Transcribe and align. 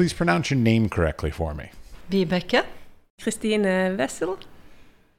please 0.00 0.14
pronounce 0.14 0.50
your 0.50 0.58
name 0.58 0.88
correctly 0.88 1.30
for 1.30 1.52
me? 1.52 1.68
Vibeke. 2.10 2.64
Kristine 3.20 3.98
Wessel. 3.98 4.38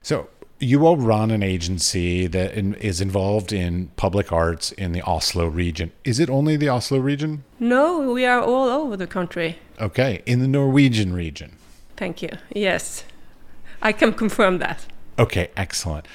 So, 0.01 0.27
you 0.59 0.87
all 0.87 0.97
run 0.97 1.29
an 1.29 1.43
agency 1.43 2.25
that 2.25 2.55
in, 2.55 2.73
is 2.73 2.99
involved 2.99 3.53
in 3.53 3.91
public 3.95 4.31
arts 4.31 4.71
in 4.71 4.91
the 4.91 5.03
Oslo 5.03 5.45
region. 5.45 5.91
Is 6.03 6.19
it 6.19 6.31
only 6.31 6.57
the 6.57 6.69
Oslo 6.69 6.97
region? 6.97 7.43
No, 7.59 8.11
we 8.11 8.25
are 8.25 8.41
all 8.41 8.69
over 8.69 8.97
the 8.97 9.05
country. 9.05 9.59
Okay, 9.79 10.23
in 10.25 10.39
the 10.39 10.47
Norwegian 10.47 11.13
region. 11.13 11.57
Thank 11.95 12.23
you. 12.23 12.31
Yes, 12.51 13.03
I 13.83 13.91
can 13.91 14.13
confirm 14.13 14.57
that. 14.57 14.87
Okay, 15.19 15.51
excellent. 15.55 16.07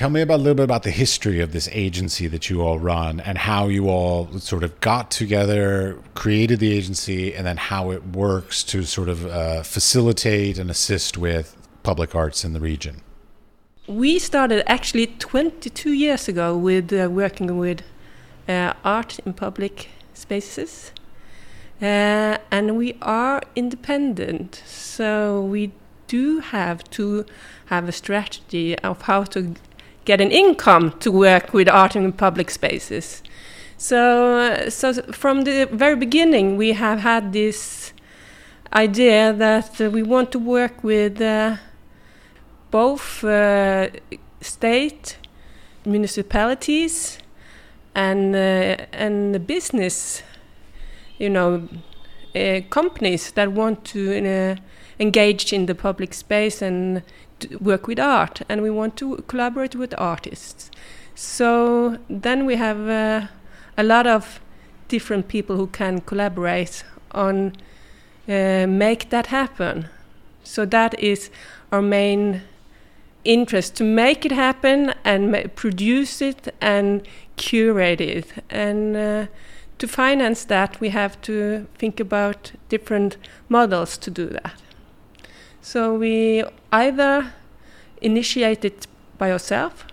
Tell 0.00 0.08
me 0.08 0.22
about 0.22 0.36
a 0.36 0.42
little 0.42 0.54
bit 0.54 0.64
about 0.64 0.82
the 0.82 0.90
history 0.90 1.40
of 1.40 1.52
this 1.52 1.68
agency 1.72 2.26
that 2.28 2.48
you 2.48 2.62
all 2.62 2.78
run 2.78 3.20
and 3.20 3.36
how 3.36 3.68
you 3.68 3.90
all 3.90 4.32
sort 4.38 4.64
of 4.64 4.80
got 4.80 5.10
together, 5.10 5.98
created 6.14 6.58
the 6.58 6.72
agency, 6.72 7.34
and 7.34 7.46
then 7.46 7.58
how 7.58 7.90
it 7.90 8.06
works 8.06 8.64
to 8.64 8.84
sort 8.84 9.10
of 9.10 9.26
uh, 9.26 9.62
facilitate 9.62 10.56
and 10.58 10.70
assist 10.70 11.18
with 11.18 11.54
public 11.82 12.14
arts 12.14 12.46
in 12.46 12.54
the 12.54 12.60
region. 12.60 13.02
We 13.86 14.18
started 14.18 14.62
actually 14.66 15.08
22 15.08 15.92
years 15.92 16.28
ago 16.28 16.56
with 16.56 16.90
uh, 16.94 17.10
working 17.10 17.58
with 17.58 17.82
uh, 18.48 18.72
art 18.82 19.18
in 19.26 19.34
public 19.34 19.90
spaces. 20.14 20.92
Uh, 21.82 22.38
and 22.50 22.78
we 22.78 22.96
are 23.02 23.42
independent, 23.54 24.62
so 24.64 25.42
we 25.42 25.72
do 26.06 26.40
have 26.40 26.82
to 26.90 27.24
have 27.66 27.86
a 27.88 27.92
strategy 27.92 28.78
of 28.78 29.02
how 29.02 29.24
to 29.24 29.54
get 30.04 30.20
an 30.20 30.30
income 30.30 30.92
to 31.00 31.10
work 31.12 31.52
with 31.52 31.68
art 31.68 31.96
in 31.96 32.12
public 32.12 32.50
spaces. 32.50 33.22
So, 33.76 34.68
so 34.68 34.92
from 35.12 35.44
the 35.44 35.66
very 35.72 35.96
beginning, 35.96 36.56
we 36.56 36.72
have 36.72 37.00
had 37.00 37.32
this 37.32 37.92
idea 38.72 39.32
that 39.32 39.80
we 39.80 40.02
want 40.02 40.30
to 40.32 40.38
work 40.38 40.84
with 40.84 41.20
uh, 41.20 41.56
both 42.70 43.24
uh, 43.24 43.88
state, 44.40 45.16
municipalities, 45.84 47.18
and 47.94 48.34
uh, 48.34 48.84
and 48.92 49.34
the 49.34 49.40
business, 49.40 50.22
you 51.18 51.30
know, 51.30 51.68
uh, 52.34 52.60
companies 52.70 53.32
that 53.32 53.52
want 53.52 53.84
to 53.86 54.00
uh, 54.24 54.56
engage 54.98 55.52
in 55.52 55.66
the 55.66 55.74
public 55.74 56.14
space 56.14 56.62
and 56.62 57.02
work 57.60 57.86
with 57.86 57.98
art, 57.98 58.42
and 58.48 58.62
we 58.62 58.70
want 58.70 58.96
to 58.96 59.16
collaborate 59.26 59.74
with 59.74 59.94
artists. 59.98 60.70
So 61.14 61.98
then 62.08 62.46
we 62.46 62.56
have 62.56 62.88
uh, 62.88 63.26
a 63.76 63.82
lot 63.82 64.06
of 64.06 64.40
different 64.88 65.28
people 65.28 65.56
who 65.56 65.66
can 65.66 66.00
collaborate 66.00 66.84
on 67.12 67.52
uh, 68.28 68.66
make 68.66 69.10
that 69.10 69.26
happen. 69.26 69.88
So 70.44 70.64
that 70.66 70.98
is 70.98 71.30
our 71.72 71.82
main 71.82 72.42
interest 73.24 73.76
to 73.76 73.84
make 73.84 74.24
it 74.24 74.32
happen 74.32 74.94
and 75.04 75.54
produce 75.54 76.22
it 76.22 76.54
and 76.60 77.06
curate 77.36 78.00
it. 78.00 78.26
And 78.48 78.96
uh, 78.96 79.26
to 79.78 79.88
finance 79.88 80.44
that, 80.44 80.80
we 80.80 80.90
have 80.90 81.20
to 81.22 81.66
think 81.78 82.00
about 82.00 82.52
different 82.68 83.16
models 83.48 83.98
to 83.98 84.10
do 84.10 84.26
that. 84.26 84.54
So 85.62 85.94
we 85.94 86.44
either 86.72 87.32
initiate 88.00 88.64
it 88.64 88.86
by 89.18 89.30
ourselves. 89.32 89.84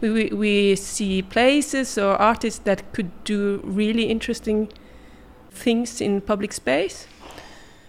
We, 0.00 0.10
we, 0.10 0.28
we 0.30 0.76
see 0.76 1.22
places 1.22 1.96
or 1.96 2.16
artists 2.16 2.60
that 2.64 2.92
could 2.92 3.10
do 3.24 3.60
really 3.64 4.04
interesting 4.04 4.68
things 5.50 6.00
in 6.00 6.20
public 6.20 6.52
space 6.52 7.06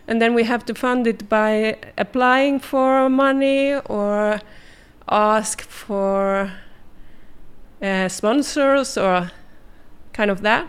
and 0.08 0.22
then 0.22 0.34
we 0.34 0.44
have 0.44 0.66
to 0.66 0.76
fund 0.76 1.08
it 1.08 1.28
by 1.30 1.78
applying 1.98 2.60
for 2.60 3.10
money 3.10 3.74
or 3.86 4.40
ask 5.10 5.62
for 5.62 6.52
uh, 7.82 8.08
sponsors 8.08 8.98
or 8.98 9.32
kind 10.14 10.30
of 10.30 10.42
that. 10.42 10.68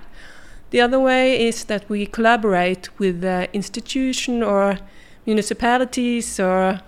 The 0.70 0.80
other 0.80 0.98
way 0.98 1.46
is 1.46 1.64
that 1.64 1.88
we 1.88 2.06
collaborate 2.06 2.88
with 2.98 3.20
the 3.20 3.48
institution 3.52 4.42
or 4.42 4.78
municipalities 5.26 6.40
or 6.40 6.80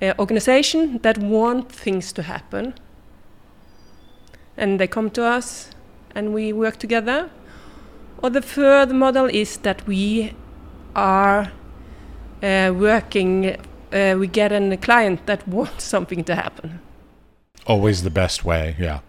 uh, 0.00 0.14
organization 0.18 0.98
that 1.02 1.18
want 1.18 1.70
things 1.70 2.12
to 2.12 2.22
happen, 2.22 2.74
and 4.56 4.80
they 4.80 4.86
come 4.86 5.10
to 5.10 5.24
us, 5.24 5.70
and 6.14 6.32
we 6.32 6.52
work 6.52 6.76
together. 6.76 7.30
Or 8.22 8.30
the 8.30 8.42
third 8.42 8.90
model 8.90 9.26
is 9.26 9.58
that 9.58 9.86
we 9.86 10.32
are 10.96 11.52
uh, 12.42 12.72
working, 12.74 13.56
uh, 13.92 14.16
we 14.18 14.26
get 14.26 14.52
a 14.52 14.76
client 14.76 15.26
that 15.26 15.46
wants 15.56 15.84
something 15.84 16.24
to 16.24 16.34
happen. 16.34 16.80
Always 17.66 18.02
the 18.02 18.10
best 18.10 18.44
way, 18.44 18.76
yeah. 18.78 19.00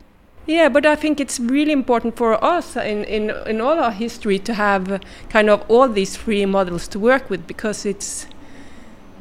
Yeah, 0.49 0.67
but 0.67 0.83
I 0.83 0.95
think 0.95 1.19
it's 1.19 1.39
really 1.39 1.71
important 1.71 2.17
for 2.17 2.43
us 2.43 2.75
in, 2.75 3.03
in, 3.03 3.29
in 3.45 3.61
all 3.61 3.79
our 3.79 3.91
history 3.91 4.39
to 4.39 4.55
have 4.55 4.99
kind 5.29 5.47
of 5.47 5.63
all 5.69 5.87
these 5.87 6.17
three 6.17 6.45
models 6.47 6.87
to 6.87 6.99
work 6.99 7.29
with 7.29 7.45
because 7.45 7.85
it's 7.85 8.25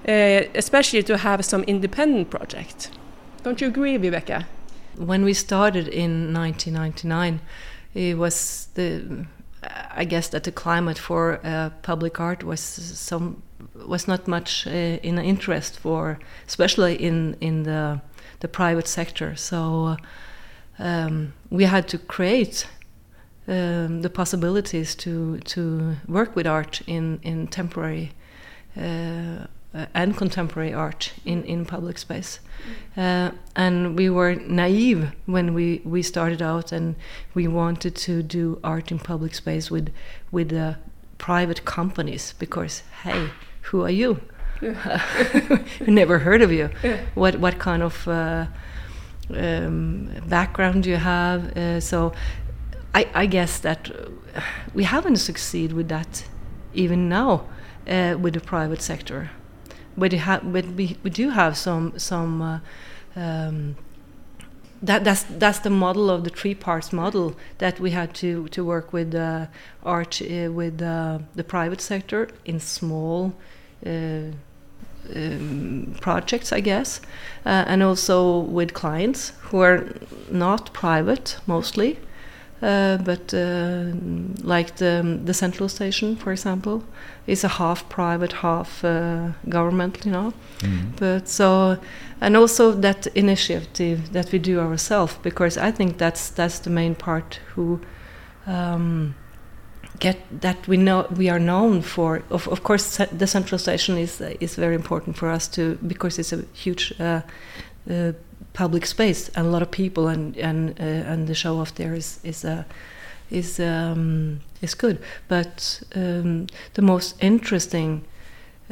uh, 0.09 0.43
especially 0.55 1.03
to 1.03 1.19
have 1.19 1.45
some 1.45 1.63
independent 1.65 2.31
projects. 2.31 2.91
Don't 3.43 3.61
you 3.61 3.69
agree, 3.69 3.99
Vibeke? 3.99 4.45
When 4.97 5.25
we 5.25 5.35
started 5.35 5.87
in 5.89 6.33
1999, 6.33 7.41
it 7.95 8.17
was 8.17 8.69
the 8.75 9.27
I 9.91 10.05
guess 10.05 10.29
that 10.29 10.45
the 10.45 10.53
climate 10.53 10.99
for 10.99 11.41
uh, 11.45 11.71
public 11.83 12.21
art 12.21 12.45
was 12.45 12.61
some 12.61 13.43
was 13.87 14.07
not 14.07 14.29
much 14.29 14.67
uh, 14.67 14.71
in 14.71 15.19
interest 15.19 15.79
for, 15.79 16.19
especially 16.47 16.95
in 16.95 17.37
in 17.41 17.65
the 17.65 18.01
the 18.41 18.49
private 18.49 18.89
sector. 18.89 19.37
So 19.37 19.97
um, 20.79 21.33
we 21.51 21.65
had 21.65 21.89
to 21.89 21.99
create 21.99 22.67
um, 23.49 24.03
the 24.03 24.11
possibilities 24.11 24.95
to 24.97 25.39
to 25.39 25.97
work 26.07 26.37
with 26.37 26.47
art 26.47 26.83
in 26.87 27.19
in 27.23 27.49
temporary 27.49 28.13
uh, 29.79 29.87
and 29.95 30.17
contemporary 30.17 30.75
art 30.75 31.13
in, 31.25 31.45
in 31.45 31.65
public 31.65 31.99
space. 31.99 32.41
Uh, 32.97 33.31
and 33.55 33.97
we 33.97 34.11
were 34.11 34.35
naive 34.35 35.13
when 35.27 35.55
we, 35.55 35.81
we 35.85 36.03
started 36.03 36.43
out 36.43 36.73
and 36.73 36.97
we 37.33 37.47
wanted 37.47 37.95
to 37.95 38.21
do 38.25 38.59
art 38.65 38.91
in 38.91 38.99
public 38.99 39.37
space 39.37 39.71
with, 39.71 39.93
with 40.33 40.53
uh, 40.53 40.75
private 41.19 41.65
companies 41.65 42.35
because, 42.41 42.83
hey, 43.05 43.29
who 43.63 43.83
are 43.85 43.91
you? 43.91 44.21
Yeah. 44.61 45.01
Never 45.87 46.19
heard 46.19 46.43
of 46.43 46.51
you. 46.51 46.71
Yeah. 46.83 46.99
What, 47.15 47.39
what 47.39 47.61
kind 47.61 47.85
of 47.85 48.09
uh, 48.09 48.47
um, 49.31 50.11
background 50.27 50.83
do 50.83 50.91
you 50.91 50.97
have? 50.97 51.57
Uh, 51.57 51.79
so 51.79 52.13
I, 52.97 53.09
I 53.15 53.27
guess 53.27 53.61
that 53.61 53.93
we 54.75 54.83
haven't 54.83 55.19
succeeded 55.19 55.77
with 55.77 55.89
that 55.89 56.25
even 56.75 57.09
now 57.09 57.47
uh, 57.87 58.17
with 58.21 58.35
the 58.35 58.41
private 58.41 58.83
sector 58.83 59.31
but, 59.99 60.13
ha- 60.13 60.41
but 60.43 60.67
we, 60.67 60.97
we 61.03 61.11
do 61.11 61.31
have 61.31 61.57
some 61.57 61.99
some 61.99 62.43
uh, 62.43 62.61
um, 63.17 63.77
that 64.83 65.05
that's 65.05 65.25
that's 65.25 65.59
the 65.61 65.71
model 65.71 66.09
of 66.09 66.25
the 66.25 66.31
three 66.31 66.55
parts 66.55 66.93
model 66.93 67.37
that 67.59 67.81
we 67.81 67.91
had 67.91 68.15
to 68.15 68.49
to 68.49 68.65
work 68.65 68.93
with 68.93 69.15
uh, 69.15 69.47
art 69.83 70.23
uh, 70.23 70.53
with 70.53 70.81
uh, 70.81 71.19
the 71.35 71.45
private 71.45 71.81
sector 71.81 72.29
in 72.45 72.61
small 72.61 73.35
uh, 73.85 74.31
um, 75.15 75.95
projects, 76.01 76.53
I 76.53 76.61
guess, 76.61 77.01
uh, 77.47 77.65
and 77.67 77.83
also 77.83 78.41
with 78.41 78.75
clients 78.75 79.33
who 79.41 79.61
are 79.61 79.87
not 80.31 80.73
private 80.73 81.39
mostly, 81.47 81.99
but 82.61 83.33
uh, 83.33 83.93
like 84.43 84.77
the, 84.77 85.21
the 85.25 85.35
central 85.35 85.69
station, 85.69 86.17
for 86.17 86.33
example, 86.33 86.83
is 87.27 87.45
a 87.45 87.49
half 87.49 87.89
private, 87.89 88.33
half 88.33 88.85
uh, 88.85 89.29
government, 89.49 90.05
you 90.05 90.11
know. 90.11 90.33
Mm. 90.61 90.97
But 90.97 91.29
so, 91.29 91.79
and 92.21 92.37
also 92.37 92.73
that 92.73 93.07
initiative 93.09 94.13
that 94.13 94.33
we 94.33 94.39
do 94.39 94.59
ourselves, 94.61 95.17
because 95.23 95.57
I 95.57 95.71
think 95.71 95.99
that's 95.99 96.31
that's 96.31 96.59
the 96.61 96.71
main 96.71 96.95
part 96.95 97.41
who. 97.55 97.81
Um, 98.47 99.15
get 100.01 100.17
that 100.41 100.69
we 100.69 100.77
know 100.77 101.07
we 101.17 101.29
are 101.29 101.41
known 101.41 101.83
for 101.83 102.23
of, 102.31 102.47
of 102.49 102.63
course 102.63 102.99
the 103.11 103.27
central 103.27 103.59
station 103.59 103.99
is 103.99 104.21
is 104.41 104.55
very 104.55 104.77
important 104.77 105.17
for 105.17 105.29
us 105.29 105.49
to 105.49 105.77
because 105.87 106.21
it's 106.21 106.33
a 106.33 106.45
huge 106.55 106.95
uh, 107.01 107.21
uh, 107.91 108.13
public 108.59 108.87
space 108.87 109.31
and 109.37 109.47
a 109.47 109.51
lot 109.51 109.63
of 109.63 109.71
people 109.71 110.09
and 110.09 110.37
and 110.37 110.81
uh, 110.81 111.13
and 111.13 111.27
the 111.29 111.35
show 111.35 111.61
off 111.61 111.75
there 111.75 111.97
is 111.97 112.19
is 112.25 112.45
uh, 112.45 112.65
is 113.31 113.61
um, 113.61 114.41
is 114.61 114.75
good. 114.75 114.99
But 115.29 115.83
um, 115.95 116.47
the 116.75 116.83
most 116.83 117.15
interesting 117.21 118.05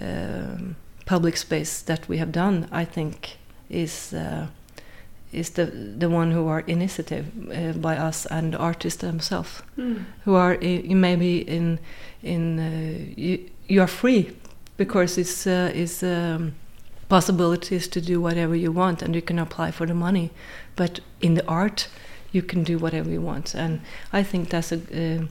um, 0.02 0.74
public 1.04 1.36
space 1.36 1.82
that 1.82 2.08
we 2.08 2.18
have 2.18 2.32
done, 2.32 2.66
I 2.72 2.84
think, 2.84 3.36
is 3.70 4.12
uh, 4.12 4.46
is 5.32 5.50
the 5.50 5.66
the 5.98 6.08
one 6.08 6.32
who 6.32 6.48
are 6.48 6.64
initiative 6.66 7.24
uh, 7.50 7.78
by 7.78 8.08
us 8.08 8.26
and 8.26 8.56
artists 8.56 9.00
themselves, 9.00 9.62
mm. 9.76 10.04
who 10.24 10.34
are 10.34 10.58
maybe 10.94 11.38
in 11.48 11.78
in 12.22 12.58
uh, 12.58 13.38
you 13.68 13.80
are 13.82 13.88
free 13.88 14.30
because 14.76 15.20
it's 15.20 15.46
uh, 15.46 15.70
it's 15.74 16.02
um, 16.02 16.52
possibilities 17.08 17.88
to 17.88 18.00
do 18.00 18.20
whatever 18.20 18.54
you 18.54 18.72
want 18.72 19.02
and 19.02 19.14
you 19.14 19.22
can 19.22 19.38
apply 19.38 19.70
for 19.70 19.86
the 19.86 19.94
money 19.94 20.30
but 20.74 21.00
in 21.20 21.34
the 21.34 21.46
art 21.46 21.88
you 22.32 22.42
can 22.42 22.64
do 22.64 22.78
whatever 22.78 23.10
you 23.10 23.20
want 23.20 23.54
and 23.54 23.80
i 24.12 24.22
think 24.22 24.48
that's 24.48 24.72
a 24.72 24.76
uh, 24.76 25.26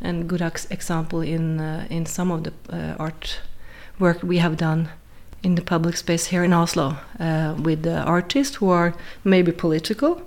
and 0.00 0.28
good 0.28 0.40
ex 0.40 0.66
example 0.70 1.20
in 1.20 1.60
uh, 1.60 1.86
in 1.90 2.06
some 2.06 2.30
of 2.30 2.44
the 2.44 2.52
uh, 2.70 2.94
art 2.98 3.40
work 3.98 4.22
we 4.22 4.38
have 4.38 4.56
done 4.56 4.88
in 5.42 5.54
the 5.54 5.62
public 5.62 5.96
space 5.96 6.26
here 6.26 6.44
in 6.44 6.52
Oslo 6.52 6.96
uh, 7.20 7.54
with 7.62 7.82
the 7.82 8.02
artists 8.02 8.56
who 8.56 8.70
are 8.70 8.94
maybe 9.24 9.52
political 9.52 10.22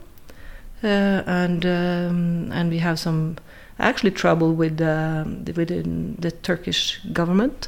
uh, 0.84 0.88
and 1.26 1.66
um, 1.66 2.52
and 2.52 2.70
we 2.70 2.80
have 2.80 3.00
some 3.00 3.38
actually 3.80 4.12
trouble 4.12 4.54
with 4.54 4.82
uh, 4.82 5.26
within 5.56 6.16
the 6.20 6.32
Turkish 6.32 7.00
government 7.14 7.68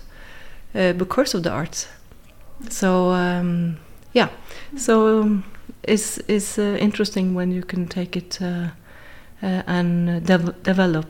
uh, 0.75 0.93
because 0.93 1.33
of 1.33 1.43
the 1.43 1.51
arts. 1.51 1.87
So 2.69 3.11
um, 3.11 3.77
yeah, 4.13 4.29
so 4.77 5.21
um, 5.21 5.43
it's 5.83 6.17
it's 6.27 6.57
uh, 6.57 6.77
interesting 6.79 7.35
when 7.35 7.51
you 7.51 7.63
can 7.63 7.87
take 7.87 8.15
it 8.15 8.41
uh, 8.41 8.69
uh, 9.41 9.63
and 9.67 10.25
dev 10.25 10.63
develop 10.63 11.07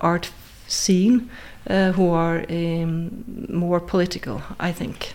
art 0.00 0.30
scene 0.66 1.30
who 1.68 2.10
are 2.10 2.44
um, 2.50 3.24
more 3.48 3.80
political. 3.80 4.42
I 4.58 4.72
think. 4.72 5.14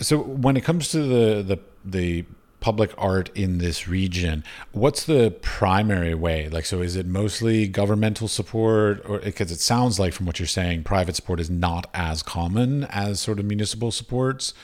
So 0.00 0.18
when 0.18 0.56
it 0.56 0.64
comes 0.64 0.88
to 0.88 0.98
the 0.98 1.42
the 1.42 1.58
the 1.84 2.24
public 2.60 2.92
art 2.98 3.30
in 3.34 3.58
this 3.58 3.86
region 3.86 4.42
what's 4.72 5.04
the 5.04 5.30
primary 5.42 6.14
way? 6.14 6.48
Like 6.48 6.64
so 6.64 6.82
is 6.82 6.96
it 6.96 7.06
mostly 7.06 7.68
governmental 7.68 8.28
support 8.28 9.02
or 9.08 9.18
because 9.18 9.50
it 9.50 9.60
sounds 9.60 9.98
like 9.98 10.12
from 10.12 10.26
what 10.26 10.38
you're 10.38 10.46
saying 10.46 10.84
private 10.84 11.16
support 11.16 11.40
is 11.40 11.50
not 11.50 11.88
as 11.94 12.22
common 12.22 12.84
as 12.84 13.20
sort 13.20 13.38
of 13.38 13.44
municipal 13.44 13.90
supports. 13.90 14.54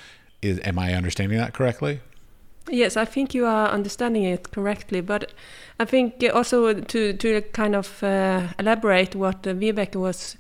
Is 0.43 0.61
am 0.65 0.79
i 0.79 0.95
understanding 0.95 1.39
that 1.39 1.55
correctly? 1.55 2.01
Yes 2.71 2.97
i 2.97 3.05
think 3.05 3.35
you 3.35 3.47
are 3.47 3.69
understanding 3.69 4.25
it 4.25 4.51
correctly 4.51 5.01
but 5.01 5.33
i 5.79 5.85
think 5.85 6.25
also 6.33 6.81
to 6.81 7.13
to 7.13 7.41
kind 7.53 7.75
of 7.75 8.03
uh, 8.03 8.49
elaborate 8.59 9.15
what 9.15 9.47
uh, 9.47 9.55
was 9.95 10.37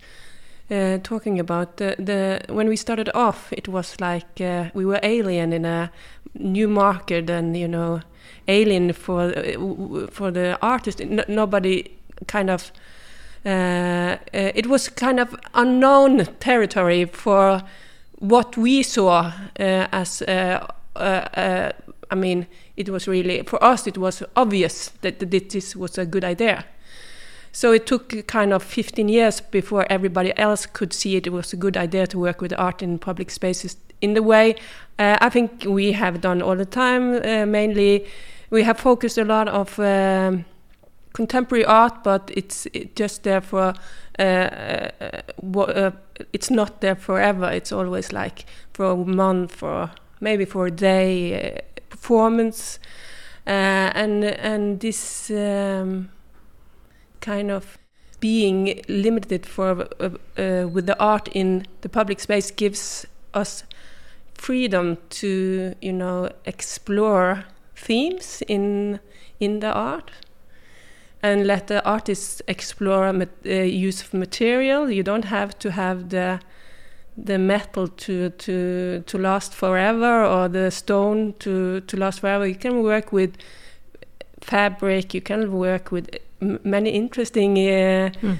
uh, 0.70 0.98
talking 1.02 1.38
about 1.38 1.76
the, 1.76 1.94
the 1.98 2.40
when 2.52 2.68
we 2.68 2.76
started 2.76 3.10
off 3.14 3.52
it 3.52 3.68
was 3.68 4.00
like 4.00 4.40
uh, 4.40 4.70
we 4.74 4.84
were 4.86 5.00
alien 5.02 5.52
in 5.52 5.64
a 5.64 5.90
new 6.34 6.68
market 6.68 7.30
and 7.30 7.56
you 7.56 7.68
know 7.68 8.00
alien 8.48 8.92
for 8.92 9.32
uh, 9.36 10.06
for 10.10 10.30
the 10.30 10.58
artist. 10.60 11.00
Nobody 11.28 11.90
kind 12.26 12.50
of 12.50 12.72
uh, 13.44 13.48
uh, 13.48 14.16
it 14.32 14.66
was 14.66 14.88
kind 14.88 15.20
of 15.20 15.36
unknown 15.54 16.24
territory 16.40 17.04
for 17.04 17.62
what 18.18 18.56
we 18.56 18.82
saw 18.82 19.32
uh, 19.60 19.88
as 19.92 20.22
I 20.26 22.14
mean 22.14 22.46
it 22.76 22.88
was 22.88 23.06
really 23.06 23.42
for 23.42 23.62
us 23.62 23.86
it 23.86 23.98
was 23.98 24.22
obvious 24.36 24.90
that 25.02 25.18
this 25.18 25.76
was 25.76 25.98
a 25.98 26.06
good 26.06 26.24
idea 26.24 26.64
so 27.54 27.72
it 27.72 27.86
took 27.86 28.26
kind 28.26 28.52
of 28.52 28.62
15 28.62 29.08
years 29.08 29.40
before 29.40 29.86
everybody 29.88 30.36
else 30.36 30.66
could 30.66 30.92
see 30.92 31.16
it. 31.16 31.26
It 31.26 31.30
was 31.30 31.52
a 31.52 31.56
good 31.56 31.76
idea 31.76 32.06
to 32.08 32.18
work 32.18 32.42
with 32.42 32.52
art 32.58 32.82
in 32.82 32.98
public 32.98 33.30
spaces 33.30 33.76
in 34.02 34.14
the 34.14 34.22
way 34.22 34.56
uh, 34.98 35.16
I 35.20 35.28
think 35.28 35.64
we 35.66 35.92
have 35.92 36.20
done 36.20 36.40
all 36.40 36.56
the 36.56 36.64
time. 36.64 37.16
Uh, 37.16 37.46
mainly, 37.46 38.06
we 38.50 38.62
have 38.62 38.78
focused 38.78 39.18
a 39.18 39.24
lot 39.24 39.48
of 39.48 39.78
um, 39.80 40.44
contemporary 41.12 41.64
art, 41.64 42.04
but 42.04 42.30
it's 42.34 42.66
it 42.72 42.94
just 42.96 43.24
there 43.24 43.40
for. 43.40 43.74
Uh, 44.18 44.22
uh, 44.22 45.20
uh, 45.58 45.90
it's 46.32 46.50
not 46.50 46.80
there 46.80 46.94
forever. 46.94 47.50
It's 47.50 47.72
always 47.72 48.12
like 48.12 48.46
for 48.72 48.92
a 48.92 48.96
month 48.96 49.62
or 49.62 49.90
maybe 50.20 50.44
for 50.44 50.66
a 50.66 50.70
day 50.70 51.60
performance, 51.90 52.78
and 53.46 54.24
and 54.24 54.78
this. 54.78 55.30
Um, 55.30 56.10
kind 57.24 57.50
of 57.50 57.78
being 58.20 58.82
limited 58.88 59.46
for 59.46 59.70
uh, 60.00 60.10
uh, 60.38 60.68
with 60.74 60.86
the 60.86 60.96
art 60.98 61.28
in 61.32 61.66
the 61.80 61.88
public 61.88 62.20
space 62.20 62.50
gives 62.50 63.06
us 63.32 63.64
freedom 64.34 64.98
to 65.10 65.74
you 65.80 65.92
know 65.92 66.28
explore 66.44 67.44
themes 67.76 68.42
in 68.48 69.00
in 69.40 69.60
the 69.60 69.72
art 69.72 70.10
and 71.24 71.46
let 71.46 71.68
the 71.68 71.82
artists 71.84 72.42
explore 72.46 73.06
uh, 73.08 73.48
use 73.88 74.02
of 74.02 74.12
material. 74.12 74.90
You 74.90 75.02
don't 75.02 75.24
have 75.24 75.58
to 75.60 75.70
have 75.70 76.10
the 76.10 76.40
the 77.16 77.38
metal 77.38 77.88
to 77.88 78.30
to 78.30 79.02
to 79.06 79.18
last 79.18 79.54
forever 79.54 80.24
or 80.24 80.48
the 80.48 80.70
stone 80.70 81.34
to 81.38 81.80
to 81.80 81.96
last 81.96 82.20
forever. 82.20 82.46
You 82.46 82.56
can 82.56 82.82
work 82.82 83.12
with 83.12 83.36
fabric. 84.40 85.14
You 85.14 85.22
can 85.22 85.52
work 85.52 85.90
with 85.90 86.06
many 86.64 86.90
interesting 86.90 87.56
mm. 87.56 88.38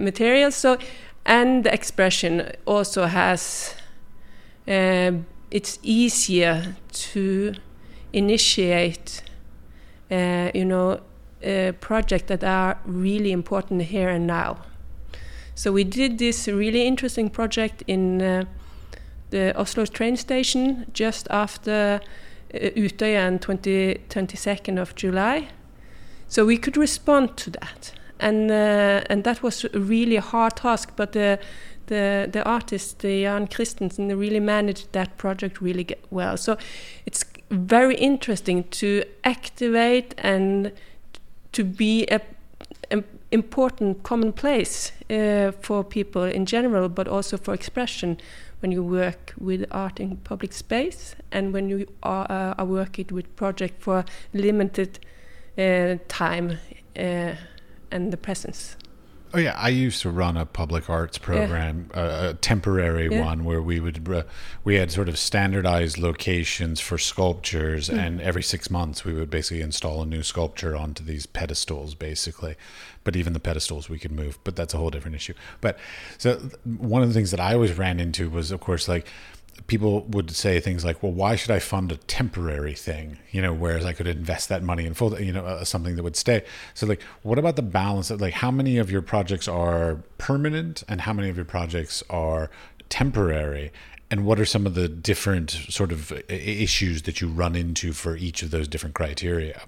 materials. 0.00 0.54
So, 0.54 0.78
and 1.24 1.64
the 1.64 1.72
expression 1.72 2.50
also 2.66 3.06
has. 3.06 3.74
Uh, 4.68 5.12
it's 5.50 5.80
easier 5.82 6.76
to 6.92 7.52
initiate, 8.12 9.22
you 10.08 10.64
know, 10.64 11.00
projects 11.80 12.28
that 12.28 12.44
are 12.44 12.78
really 12.84 13.32
important 13.32 13.82
here 13.82 14.08
and 14.08 14.28
now. 14.28 14.58
So 15.60 15.72
we 15.72 15.84
did 15.84 16.16
this 16.16 16.48
really 16.48 16.86
interesting 16.86 17.28
project 17.28 17.82
in 17.86 18.22
uh, 18.22 18.44
the 19.28 19.52
Oslo 19.60 19.84
train 19.84 20.16
station 20.16 20.86
just 20.94 21.26
after 21.28 22.00
uh, 22.54 22.58
Utøya 22.76 23.26
on 23.26 23.38
20, 23.38 24.00
22nd 24.08 24.80
of 24.80 24.94
July. 24.94 25.48
So 26.30 26.46
we 26.46 26.56
could 26.56 26.76
respond 26.76 27.36
to 27.38 27.50
that, 27.50 27.92
and 28.20 28.52
uh, 28.52 29.02
and 29.10 29.24
that 29.24 29.42
was 29.42 29.64
really 29.74 30.16
a 30.16 30.20
hard 30.20 30.56
task. 30.56 30.92
But 30.94 31.10
the 31.10 31.40
the 31.86 32.28
the 32.30 32.44
artist, 32.44 33.00
the 33.00 33.22
Jan 33.22 33.48
Christensen, 33.48 34.16
really 34.16 34.40
managed 34.40 34.92
that 34.92 35.16
project 35.16 35.60
really 35.60 35.88
well. 36.10 36.36
So 36.36 36.56
it's 37.04 37.24
very 37.50 37.96
interesting 37.96 38.62
to 38.70 39.02
activate 39.24 40.14
and 40.18 40.70
to 41.52 41.64
be 41.64 42.06
a, 42.06 42.20
a 42.92 43.02
important 43.32 44.04
common 44.04 44.32
place 44.32 44.92
uh, 45.10 45.50
for 45.60 45.82
people 45.82 46.22
in 46.22 46.46
general, 46.46 46.88
but 46.88 47.08
also 47.08 47.36
for 47.38 47.54
expression 47.54 48.18
when 48.60 48.70
you 48.70 48.84
work 48.84 49.34
with 49.36 49.64
art 49.72 49.98
in 49.98 50.16
public 50.18 50.52
space 50.52 51.16
and 51.32 51.52
when 51.52 51.68
you 51.68 51.86
are, 52.04 52.26
uh, 52.30 52.54
are 52.56 52.66
working 52.66 53.06
with 53.10 53.34
project 53.34 53.82
for 53.82 54.04
limited 54.32 55.00
time 56.08 56.58
uh, 56.96 57.34
and 57.90 58.12
the 58.12 58.16
presence. 58.16 58.76
Oh 59.32 59.38
yeah, 59.38 59.54
I 59.56 59.68
used 59.68 60.02
to 60.02 60.10
run 60.10 60.36
a 60.36 60.44
public 60.44 60.90
arts 60.90 61.16
program, 61.16 61.88
yeah. 61.94 62.00
uh, 62.00 62.30
a 62.30 62.34
temporary 62.34 63.08
yeah. 63.08 63.24
one 63.24 63.44
where 63.44 63.62
we 63.62 63.78
would 63.78 64.08
uh, 64.08 64.24
we 64.64 64.74
had 64.74 64.90
sort 64.90 65.08
of 65.08 65.16
standardized 65.16 65.98
locations 65.98 66.80
for 66.80 66.98
sculptures, 66.98 67.88
mm. 67.88 67.96
and 67.96 68.20
every 68.20 68.42
six 68.42 68.70
months 68.70 69.04
we 69.04 69.12
would 69.12 69.30
basically 69.30 69.60
install 69.60 70.02
a 70.02 70.06
new 70.06 70.24
sculpture 70.24 70.74
onto 70.74 71.04
these 71.04 71.26
pedestals, 71.26 71.94
basically. 71.94 72.56
But 73.04 73.14
even 73.14 73.32
the 73.32 73.40
pedestals 73.40 73.88
we 73.88 74.00
could 74.00 74.12
move, 74.12 74.38
but 74.42 74.56
that's 74.56 74.74
a 74.74 74.78
whole 74.78 74.90
different 74.90 75.14
issue. 75.14 75.34
But 75.60 75.78
so 76.18 76.36
one 76.64 77.02
of 77.02 77.08
the 77.08 77.14
things 77.14 77.30
that 77.30 77.40
I 77.40 77.54
always 77.54 77.78
ran 77.78 78.00
into 78.00 78.28
was, 78.28 78.50
of 78.50 78.58
course, 78.58 78.88
like 78.88 79.06
people 79.66 80.02
would 80.06 80.30
say 80.30 80.60
things 80.60 80.84
like, 80.84 81.02
"Well, 81.02 81.12
why 81.12 81.36
should 81.36 81.50
I 81.50 81.58
fund 81.58 81.92
a 81.92 81.96
temporary 81.96 82.74
thing?" 82.74 83.18
You 83.30 83.42
know, 83.42 83.52
whereas 83.52 83.84
I 83.84 83.92
could 83.92 84.06
invest 84.06 84.48
that 84.48 84.62
money 84.62 84.86
in 84.86 84.94
full, 84.94 85.20
you 85.20 85.32
know, 85.32 85.44
uh, 85.44 85.64
something 85.64 85.96
that 85.96 86.02
would 86.02 86.16
stay. 86.16 86.42
So, 86.74 86.86
like, 86.86 87.02
what 87.22 87.38
about 87.38 87.56
the 87.56 87.62
balance 87.62 88.10
like 88.10 88.34
how 88.34 88.50
many 88.50 88.78
of 88.78 88.90
your 88.90 89.02
projects 89.02 89.48
are 89.48 90.02
permanent 90.18 90.82
and 90.88 91.02
how 91.02 91.12
many 91.12 91.28
of 91.28 91.36
your 91.36 91.44
projects 91.44 92.02
are 92.10 92.50
temporary? 92.88 93.72
And 94.12 94.24
what 94.24 94.40
are 94.40 94.44
some 94.44 94.66
of 94.66 94.74
the 94.74 94.88
different 94.88 95.50
sort 95.50 95.92
of 95.92 96.12
issues 96.28 97.02
that 97.02 97.20
you 97.20 97.28
run 97.28 97.54
into 97.54 97.92
for 97.92 98.16
each 98.16 98.42
of 98.42 98.50
those 98.50 98.66
different 98.66 98.94
criteria? 98.94 99.62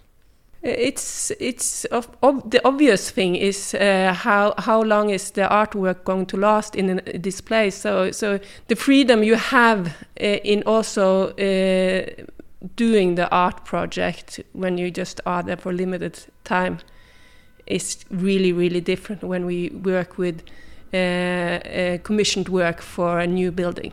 It's 0.62 1.33
it's 1.40 1.87
ob 1.92 2.50
the 2.50 2.61
obvious 2.64 3.11
thing 3.11 3.35
is 3.35 3.75
uh, 3.75 4.14
how 4.14 4.54
how 4.59 4.83
long 4.83 5.11
is 5.11 5.33
the 5.33 5.42
artwork 5.42 6.04
going 6.04 6.26
to 6.26 6.37
last 6.37 6.76
in 6.76 7.00
a 7.00 7.19
display? 7.19 7.71
So 7.71 8.12
so 8.12 8.38
the 8.69 8.76
freedom 8.76 9.25
you 9.25 9.35
have 9.35 9.88
uh, 10.21 10.25
in 10.45 10.62
also 10.64 11.31
uh, 11.31 12.07
doing 12.76 13.16
the 13.16 13.28
art 13.31 13.64
project 13.64 14.40
when 14.52 14.78
you 14.78 14.90
just 14.92 15.21
are 15.26 15.42
there 15.42 15.57
for 15.57 15.73
limited 15.73 16.26
time 16.45 16.78
is 17.66 18.04
really 18.11 18.52
really 18.52 18.81
different 18.81 19.25
when 19.25 19.45
we 19.45 19.71
work 19.71 20.16
with 20.16 20.45
uh, 20.95 20.97
uh, 20.97 21.99
commissioned 22.04 22.49
work 22.49 22.81
for 22.81 23.19
a 23.19 23.26
new 23.26 23.50
building. 23.50 23.92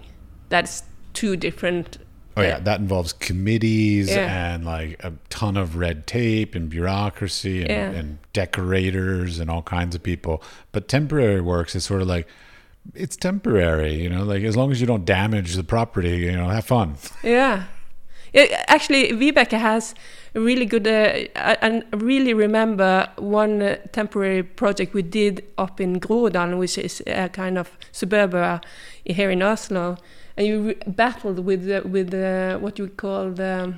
That's 0.50 0.84
two 1.14 1.36
different 1.36 1.98
Oh 2.40 2.44
yeah, 2.44 2.60
that 2.60 2.80
involves 2.80 3.14
committees 3.14 4.10
yeah. 4.10 4.54
and 4.54 4.66
like 4.66 5.04
a 5.04 5.14
ton 5.30 5.58
of 5.58 5.76
red 5.76 6.08
tape 6.08 6.56
and 6.56 6.70
bureaucracy 6.70 7.62
and, 7.62 7.70
yeah. 7.70 7.90
and, 7.92 8.20
decorators 8.32 9.40
and 9.40 9.50
all 9.50 9.62
kinds 9.64 9.96
of 9.96 10.04
people. 10.04 10.42
But 10.72 10.88
temporary 10.88 11.42
works 11.42 11.76
is 11.76 11.84
sort 11.84 12.02
of 12.02 12.08
like 12.08 12.28
it's 12.96 13.16
temporary, 13.16 13.96
you 13.96 14.10
know, 14.10 14.24
like 14.24 14.44
as 14.44 14.56
long 14.56 14.72
as 14.72 14.80
you 14.80 14.88
don't 14.88 15.06
damage 15.06 15.56
the 15.56 15.64
property, 15.64 16.18
you 16.18 16.32
know, 16.32 16.50
have 16.50 16.66
fun. 16.66 16.96
Yeah. 17.24 17.66
It, 18.32 18.52
actually, 18.68 19.10
Vibeke 19.10 19.60
has 19.60 19.96
a 20.36 20.40
really 20.40 20.66
good. 20.66 20.88
Uh, 20.88 21.28
I, 21.36 21.58
I 21.62 21.84
really 21.96 22.36
remember 22.36 23.10
one 23.18 23.62
uh, 23.62 23.78
temporary 23.92 24.44
project 24.44 24.94
we 24.94 25.02
did 25.02 25.44
up 25.58 25.82
in 25.82 26.00
Groruddalen, 26.00 26.60
which 26.60 26.78
is 26.78 27.02
a 27.08 27.30
kind 27.30 27.58
of 27.58 27.76
suburb 27.92 28.64
here 29.04 29.32
in 29.32 29.42
Oslo, 29.42 29.98
and 30.40 30.48
you 30.48 30.76
battled 30.88 31.40
with 31.40 31.70
uh, 31.70 31.82
with 31.86 32.14
uh, 32.14 32.58
what 32.60 32.80
you 32.80 32.88
call 32.88 33.32
the 33.32 33.74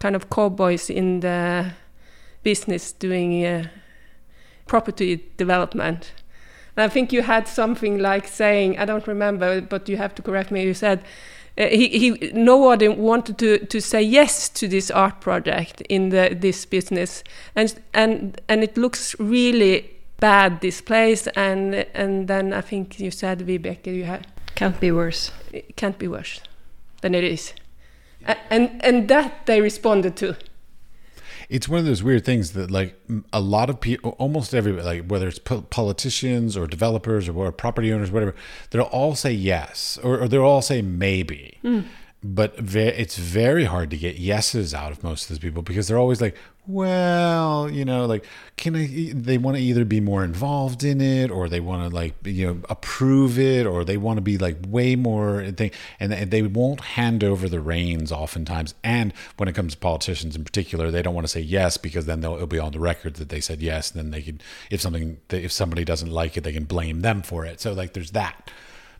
kind 0.00 0.14
of 0.14 0.30
cowboys 0.30 0.88
in 0.88 1.20
the 1.20 1.72
business 2.44 2.92
doing 2.92 3.44
uh, 3.44 3.64
property 4.66 5.20
development. 5.36 6.12
And 6.76 6.84
I 6.84 6.88
think 6.88 7.12
you 7.12 7.22
had 7.22 7.48
something 7.48 7.98
like 7.98 8.28
saying, 8.28 8.78
I 8.78 8.84
don't 8.84 9.06
remember, 9.06 9.60
but 9.60 9.88
you 9.88 9.96
have 9.96 10.14
to 10.14 10.22
correct 10.22 10.50
me. 10.50 10.62
You 10.62 10.74
said 10.74 11.00
uh, 11.58 11.66
he, 11.66 11.88
he 11.88 12.30
nobody 12.32 12.86
wanted 12.88 13.38
to, 13.38 13.66
to 13.66 13.80
say 13.80 14.00
yes 14.00 14.48
to 14.50 14.68
this 14.68 14.90
art 14.92 15.20
project 15.20 15.80
in 15.88 16.10
the 16.10 16.36
this 16.40 16.64
business, 16.66 17.24
and 17.56 17.74
and 17.92 18.40
and 18.48 18.62
it 18.62 18.76
looks 18.76 19.16
really 19.18 19.90
bad 20.20 20.60
this 20.60 20.80
place. 20.80 21.26
And 21.34 21.74
and 21.94 22.28
then 22.28 22.52
I 22.52 22.60
think 22.60 23.00
you 23.00 23.10
said 23.10 23.40
Vibeke, 23.40 23.92
you 23.92 24.04
had 24.04 24.31
Can't 24.62 24.80
be 24.80 24.92
worse. 24.92 25.32
it 25.52 25.76
can't 25.76 25.98
be 25.98 26.06
worse 26.06 26.40
than 27.00 27.14
it 27.14 27.24
is, 27.24 27.52
A- 28.26 28.36
and 28.48 28.80
and 28.84 29.08
that 29.08 29.46
they 29.46 29.60
responded 29.60 30.14
to. 30.16 30.36
It's 31.48 31.68
one 31.68 31.80
of 31.80 31.84
those 31.84 32.02
weird 32.02 32.24
things 32.24 32.52
that, 32.52 32.70
like, 32.70 32.94
a 33.32 33.40
lot 33.40 33.68
of 33.68 33.78
people, 33.80 34.14
almost 34.18 34.54
everybody, 34.54 34.84
like 34.86 35.06
whether 35.10 35.28
it's 35.28 35.38
po- 35.40 35.62
politicians 35.62 36.56
or 36.56 36.66
developers 36.66 37.28
or, 37.28 37.34
or 37.36 37.52
property 37.52 37.92
owners, 37.92 38.10
whatever, 38.10 38.34
they'll 38.70 38.82
all 38.84 39.14
say 39.14 39.32
yes 39.32 39.98
or, 40.02 40.20
or 40.22 40.28
they'll 40.28 40.44
all 40.44 40.62
say 40.62 40.80
maybe. 40.80 41.58
Hmm. 41.62 41.80
But 42.24 42.56
ve- 42.56 42.86
it's 42.86 43.16
very 43.16 43.64
hard 43.64 43.90
to 43.90 43.96
get 43.96 44.16
yeses 44.16 44.72
out 44.72 44.92
of 44.92 45.02
most 45.02 45.24
of 45.24 45.28
those 45.30 45.38
people 45.40 45.62
because 45.62 45.88
they're 45.88 45.98
always 45.98 46.20
like, 46.20 46.36
well, 46.68 47.68
you 47.68 47.84
know, 47.84 48.06
like, 48.06 48.24
can 48.56 48.76
I? 48.76 48.84
e-" 48.84 49.12
They 49.12 49.38
want 49.38 49.56
to 49.56 49.62
either 49.62 49.84
be 49.84 50.00
more 50.00 50.22
involved 50.22 50.84
in 50.84 51.00
it 51.00 51.32
or 51.32 51.48
they 51.48 51.58
want 51.58 51.88
to, 51.90 51.92
like, 51.92 52.14
you 52.24 52.46
know, 52.46 52.60
approve 52.70 53.40
it 53.40 53.66
or 53.66 53.84
they 53.84 53.96
want 53.96 54.18
to 54.18 54.20
be 54.20 54.38
like 54.38 54.56
way 54.68 54.94
more 54.94 55.50
thing. 55.50 55.72
And 55.98 56.12
they- 56.12 56.24
they 56.24 56.42
won't 56.42 56.80
hand 56.80 57.24
over 57.24 57.48
the 57.48 57.60
reins 57.60 58.12
oftentimes. 58.12 58.74
And 58.84 59.12
when 59.36 59.48
it 59.48 59.56
comes 59.56 59.72
to 59.72 59.78
politicians 59.80 60.36
in 60.36 60.44
particular, 60.44 60.92
they 60.92 61.02
don't 61.02 61.14
want 61.14 61.24
to 61.26 61.32
say 61.32 61.40
yes 61.40 61.76
because 61.76 62.06
then 62.06 62.20
they'll, 62.20 62.34
it'll 62.36 62.46
be 62.46 62.60
on 62.60 62.70
the 62.70 62.78
record 62.78 63.14
that 63.14 63.30
they 63.30 63.40
said 63.40 63.60
yes. 63.60 63.90
And 63.90 63.98
then 63.98 64.10
they 64.12 64.22
can, 64.22 64.40
if 64.70 64.80
something, 64.80 65.18
if 65.30 65.50
somebody 65.50 65.84
doesn't 65.84 66.10
like 66.10 66.36
it, 66.36 66.44
they 66.44 66.52
can 66.52 66.64
blame 66.64 67.00
them 67.00 67.22
for 67.22 67.44
it. 67.44 67.60
So, 67.60 67.72
like, 67.72 67.94
there's 67.94 68.12
that. 68.12 68.48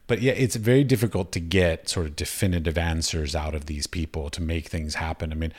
But 0.07 0.21
yeah, 0.21 0.33
it's 0.33 0.57
very 0.57 0.85
difficult 0.85 1.33
to 1.33 1.41
get 1.41 1.89
sort 1.89 2.07
of 2.07 2.17
definitive 2.17 2.77
answers 2.77 3.35
out 3.35 3.55
of 3.55 3.67
these 3.67 3.87
people 3.87 4.31
to 4.31 4.43
make 4.43 4.69
things 4.69 4.97
happen. 4.97 5.33
I 5.33 5.37
mean, 5.37 5.53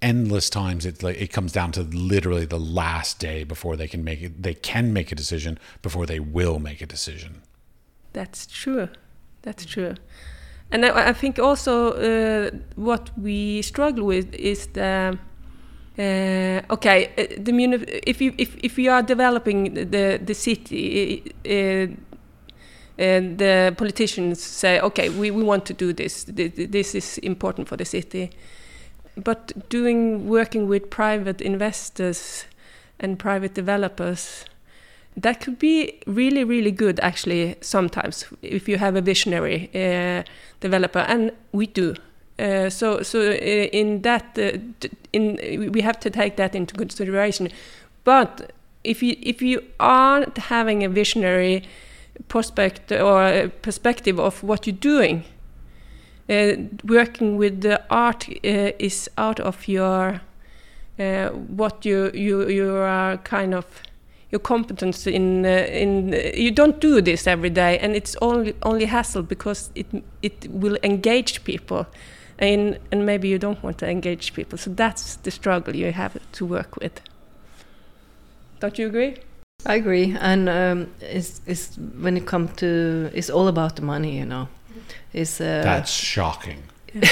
endless 0.00 0.50
times 0.50 0.84
it's 0.86 1.02
like 1.02 1.20
it 1.20 1.32
comes 1.32 1.52
down 1.52 1.72
to 1.72 1.82
literally 1.82 2.44
the 2.44 2.58
last 2.58 3.18
day 3.18 3.44
before 3.44 3.76
they 3.76 3.88
can 3.88 4.02
make 4.02 4.22
it. 4.22 4.42
They 4.42 4.54
can 4.54 4.92
make 4.92 5.12
a 5.12 5.14
decision 5.14 5.58
before 5.82 6.06
they 6.06 6.20
will 6.20 6.58
make 6.58 6.80
a 6.80 6.86
decision. 6.86 7.42
That's 8.12 8.46
true. 8.46 8.88
That's 9.42 9.64
true. 9.64 9.94
And 10.70 10.84
I, 10.84 11.08
I 11.10 11.12
think 11.12 11.38
also 11.38 11.92
uh, 11.92 12.50
what 12.76 13.10
we 13.18 13.62
struggle 13.62 14.04
with 14.04 14.34
is 14.34 14.66
the 14.68 15.18
uh, 15.98 16.60
okay. 16.70 17.12
uh, 17.16 17.42
The 17.42 18.02
if 18.06 18.20
you 18.20 18.34
if 18.38 18.56
if 18.62 18.78
you 18.78 18.90
are 18.90 19.02
developing 19.02 19.74
the 19.74 20.18
the 20.24 20.34
city, 20.34 21.22
uh, 21.46 21.86
and 22.98 23.38
the 23.38 23.74
politicians 23.76 24.42
say, 24.42 24.80
okay, 24.80 25.08
we, 25.08 25.30
we 25.30 25.42
want 25.42 25.64
to 25.66 25.74
do 25.74 25.92
this. 25.92 26.24
Th- 26.24 26.54
th- 26.54 26.70
This 26.70 26.94
is 26.94 27.18
important 27.18 27.68
for 27.68 27.76
the 27.76 27.84
city. 27.84 28.30
But 29.16 29.52
doing 29.68 30.28
working 30.28 30.68
with 30.68 30.90
private 30.90 31.40
investors 31.40 32.46
and 33.00 33.18
private 33.18 33.54
developers, 33.54 34.44
that 35.16 35.40
could 35.40 35.58
be 35.58 36.00
really 36.06 36.44
really 36.44 36.72
good 36.72 36.98
actually 37.00 37.54
sometimes 37.60 38.26
if 38.42 38.68
you 38.68 38.78
have 38.78 38.96
a 38.96 39.00
visionary 39.00 39.70
uh, 39.74 40.22
developer 40.60 40.98
and 41.00 41.30
we 41.52 41.66
do 41.66 41.94
uh, 42.38 42.68
so 42.68 43.00
so 43.02 43.20
uh, 43.20 43.34
in 43.72 44.02
that 44.02 44.36
uh, 44.38 44.58
in 45.12 45.70
we 45.72 45.80
have 45.80 46.00
to 46.00 46.10
take 46.10 46.36
that 46.36 46.54
into 46.54 46.74
consideration 46.74 47.48
but 48.02 48.52
if 48.82 49.02
you 49.02 49.14
if 49.22 49.40
you 49.40 49.62
aren't 49.78 50.36
having 50.36 50.82
a 50.82 50.88
visionary 50.88 51.62
prospect 52.28 52.92
or 52.92 53.22
a 53.22 53.48
perspective 53.48 54.18
of 54.18 54.42
what 54.42 54.66
you're 54.66 54.76
doing. 54.76 55.24
Uh, 56.28 56.54
working 56.84 57.36
with 57.36 57.60
the 57.60 57.82
art 57.90 58.28
uh, 58.28 58.72
is 58.78 59.10
out 59.18 59.40
of 59.40 59.68
your 59.68 60.20
uh, 60.98 61.28
what 61.28 61.84
you 61.84 62.10
you 62.14 62.48
you 62.48 62.76
are 62.76 63.18
kind 63.18 63.54
of 63.54 63.66
your 64.30 64.40
competence 64.40 65.06
in 65.06 65.44
uh, 65.44 65.66
in 65.70 66.12
you 66.34 66.50
don't 66.50 66.80
do 66.80 67.02
this 67.02 67.26
every 67.26 67.50
day 67.50 67.78
and 67.78 67.94
it's 67.94 68.16
only 68.22 68.54
only 68.62 68.86
hassle 68.86 69.22
because 69.22 69.70
it 69.74 69.86
it 70.22 70.46
will 70.50 70.78
engage 70.82 71.44
people. 71.44 71.86
And 72.38 72.78
and 72.90 73.04
maybe 73.06 73.28
you 73.28 73.38
don't 73.38 73.62
want 73.62 73.78
to 73.78 73.86
engage 73.86 74.32
people. 74.32 74.58
So 74.58 74.70
that's 74.70 75.16
the 75.16 75.30
struggle 75.30 75.76
you 75.76 75.92
have 75.92 76.18
to 76.32 76.46
work 76.46 76.76
with. 76.80 77.00
Don't 78.60 78.78
you 78.78 78.86
agree 78.86 79.16
I 79.66 79.76
agree, 79.76 80.16
and 80.20 80.48
um, 80.48 80.90
it's, 81.00 81.40
it's 81.46 81.76
when 81.76 82.16
it 82.16 82.26
comes 82.26 82.54
to 82.56 83.10
it's 83.14 83.30
all 83.30 83.48
about 83.48 83.76
the 83.76 83.82
money, 83.82 84.18
you 84.18 84.26
know. 84.26 84.48
It's 85.12 85.40
uh, 85.40 85.62
That's 85.62 85.90
shocking. 85.90 86.64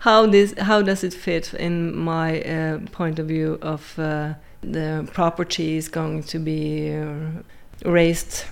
how 0.00 0.26
this 0.26 0.54
how 0.58 0.80
does 0.80 1.04
it 1.04 1.12
fit 1.12 1.52
in 1.54 1.94
my 1.94 2.40
uh, 2.42 2.78
point 2.92 3.18
of 3.18 3.26
view 3.26 3.58
of 3.60 3.98
uh, 3.98 4.32
the 4.62 5.06
property 5.12 5.76
is 5.76 5.88
going 5.88 6.22
to 6.22 6.38
be 6.38 6.94
uh, 6.94 7.42
raised 7.84 8.44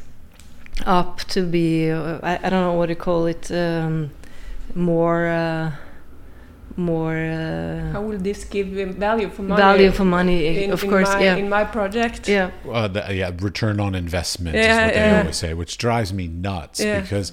up 0.85 1.21
to 1.21 1.43
be 1.47 1.91
uh, 1.91 2.19
I, 2.23 2.39
I 2.43 2.51
don't 2.51 2.61
know 2.61 2.75
what 2.75 2.91
you 2.91 2.97
call 2.97 3.25
it 3.25 3.51
um, 3.51 4.11
more 4.75 5.29
uh, 6.77 6.81
more 6.81 7.17
how 7.93 8.01
uh, 8.01 8.03
will 8.09 8.19
this 8.19 8.45
give 8.45 8.69
value 8.97 9.29
for 9.31 9.43
money 9.43 9.63
value 9.63 9.91
for 9.93 10.05
money 10.05 10.65
in, 10.65 10.73
of 10.73 10.83
in 10.85 10.91
course 10.91 11.13
my, 11.15 11.23
yeah 11.23 11.37
in 11.37 11.49
my 11.49 11.65
project 11.65 12.29
yeah 12.29 12.51
Uh, 12.71 12.89
the, 12.89 13.15
yeah, 13.15 13.31
return 13.41 13.81
on 13.81 13.95
investment 13.95 14.57
is 14.57 14.67
Yeah, 14.67 14.85
what 14.87 14.95
they 14.95 15.19
always 15.19 15.37
say, 15.37 15.55
which 15.55 15.79
drives 15.79 16.13
me 16.13 16.29
nuts 16.29 16.81
Yeah. 16.81 17.01
because 17.01 17.33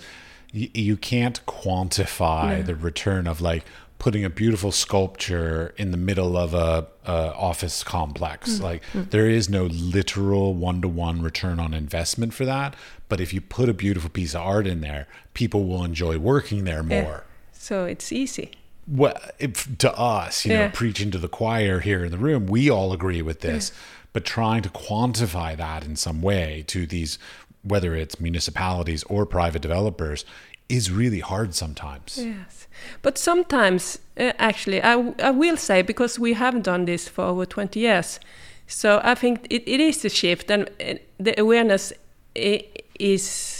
y- 0.53 0.69
you 0.73 0.97
can't 0.97 1.39
quantify 1.45 2.57
No. 2.57 2.63
the 2.63 2.75
return 2.75 3.27
of 3.27 3.41
like 3.41 3.63
putting 3.99 4.25
a 4.25 4.29
beautiful 4.29 4.71
sculpture 4.71 5.73
in 5.77 5.91
the 5.91 5.97
middle 5.97 6.35
of 6.35 6.53
a, 6.55 6.87
a 7.05 7.33
office 7.35 7.83
complex. 7.83 8.49
Mm. 8.57 8.61
Like 8.61 8.81
there 9.11 9.27
is 9.29 9.47
no 9.47 9.65
literal 9.65 10.55
one 10.55 10.81
to 10.81 10.87
one 10.87 11.21
return 11.21 11.59
on 11.59 11.73
investment 11.73 12.33
for 12.33 12.43
that. 12.45 12.75
But 13.09 13.19
if 13.21 13.31
you 13.33 13.41
put 13.41 13.69
a 13.69 13.73
beautiful 13.73 14.09
piece 14.09 14.33
of 14.33 14.41
art 14.41 14.65
in 14.65 14.81
there, 14.81 15.05
people 15.35 15.65
will 15.65 15.83
enjoy 15.83 16.17
working 16.17 16.63
there 16.63 16.83
Yeah. 16.87 17.01
more. 17.03 17.23
so 17.53 17.85
it's 17.85 18.11
easy 18.11 18.49
Well, 18.91 19.17
if, 19.39 19.77
to 19.77 19.89
us, 19.97 20.45
you 20.45 20.51
know, 20.53 20.69
preaching 20.73 21.11
to 21.11 21.17
the 21.17 21.29
choir 21.29 21.79
here 21.79 22.03
in 22.03 22.11
the 22.11 22.17
room, 22.17 22.45
we 22.47 22.69
all 22.69 22.91
agree 22.91 23.21
with 23.21 23.39
this. 23.39 23.71
But 24.13 24.25
trying 24.25 24.61
to 24.63 24.69
quantify 24.69 25.55
that 25.55 25.85
in 25.85 25.95
some 25.95 26.21
way 26.21 26.65
to 26.67 26.85
these, 26.85 27.17
whether 27.63 27.95
it's 27.95 28.19
municipalities 28.19 29.03
or 29.05 29.25
private 29.25 29.61
developers, 29.61 30.25
is 30.67 30.91
really 30.91 31.19
hard 31.21 31.53
sometimes. 31.55 32.17
Yes, 32.17 32.67
but 33.01 33.17
sometimes, 33.17 33.99
uh, 34.17 34.33
actually, 34.37 34.81
I, 34.81 34.95
w- 34.95 35.15
I 35.23 35.31
will 35.31 35.57
say 35.57 35.81
because 35.81 36.19
we 36.19 36.33
have 36.33 36.61
done 36.63 36.85
this 36.85 37.07
for 37.07 37.23
over 37.23 37.45
20 37.45 37.79
years, 37.79 38.19
so 38.67 38.99
I 39.03 39.15
think 39.15 39.47
it, 39.49 39.63
it 39.67 39.79
is 39.79 40.03
a 40.05 40.09
shift, 40.09 40.49
and 40.51 40.69
uh, 40.81 40.95
the 41.17 41.39
awareness 41.39 41.93
i- 42.37 42.65
is 42.99 43.50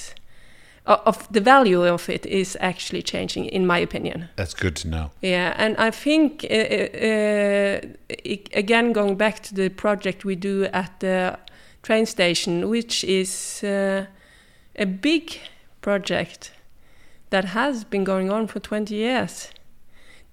of 0.86 1.28
the 1.32 1.42
value 1.42 1.84
of 1.88 2.10
it 2.10 2.26
is 2.26 2.58
actually 2.60 3.02
changing, 3.04 3.46
in 3.46 3.66
my 3.68 3.78
opinion. 3.80 4.30
That's 4.36 4.54
good 4.54 4.76
to 4.78 4.88
know. 4.88 5.12
Yeah, 5.22 5.54
and 5.58 5.78
I 5.78 5.92
think 5.92 6.44
uh, 6.44 6.54
uh, 6.54 7.82
i- 8.26 8.44
again 8.60 8.94
going 8.94 9.16
back 9.18 9.40
to 9.44 9.54
the 9.56 9.70
project 9.70 10.26
we 10.26 10.36
do 10.36 10.64
at 10.74 11.00
the 11.00 11.38
train 11.84 12.06
station, 12.06 12.70
which 12.70 13.04
is 13.04 13.64
uh, 13.64 14.06
a 14.76 14.86
big 14.86 15.38
project 15.82 16.52
that 17.30 17.46
has 17.46 17.84
been 17.84 18.04
going 18.04 18.32
on 18.32 18.48
for 18.48 18.60
20 18.60 18.94
years, 18.96 19.50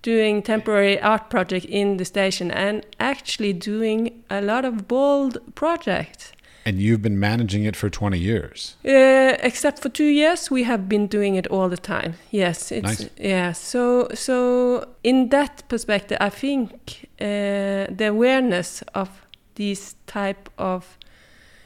doing 0.03 0.43
temporary 0.43 1.01
art 1.01 1.31
project 1.31 1.65
in 1.67 1.97
the 1.97 2.05
station 2.05 2.51
and 2.51 2.85
actually 2.99 3.53
doing 3.53 4.25
a 4.31 4.41
lot 4.41 4.65
of 4.65 4.87
bold 4.89 5.39
projects. 5.55 6.33
And 6.69 6.79
you've 6.79 7.01
been 7.01 7.19
managing 7.19 7.65
it 7.65 7.77
for 7.77 7.89
20 7.89 8.19
years. 8.19 8.77
Uh, 8.85 9.37
except 9.43 9.79
for 9.79 9.89
two 9.89 10.05
years, 10.05 10.51
we 10.51 10.65
have 10.65 10.87
been 10.87 11.07
doing 11.07 11.35
it 11.37 11.47
all 11.47 11.71
the 11.71 11.79
time. 11.79 12.13
Yes, 12.31 12.71
it's 12.71 12.85
Nice. 12.85 13.11
yeah. 13.17 13.53
So 13.55 14.09
so 14.15 14.85
in 15.03 15.29
that 15.31 15.63
perspective, 15.69 16.19
I 16.21 16.29
think 16.31 17.09
uh, 17.21 17.97
the 17.99 18.09
awareness 18.09 18.83
of 18.95 19.09
these 19.55 19.95
type 20.07 20.51
of 20.59 20.99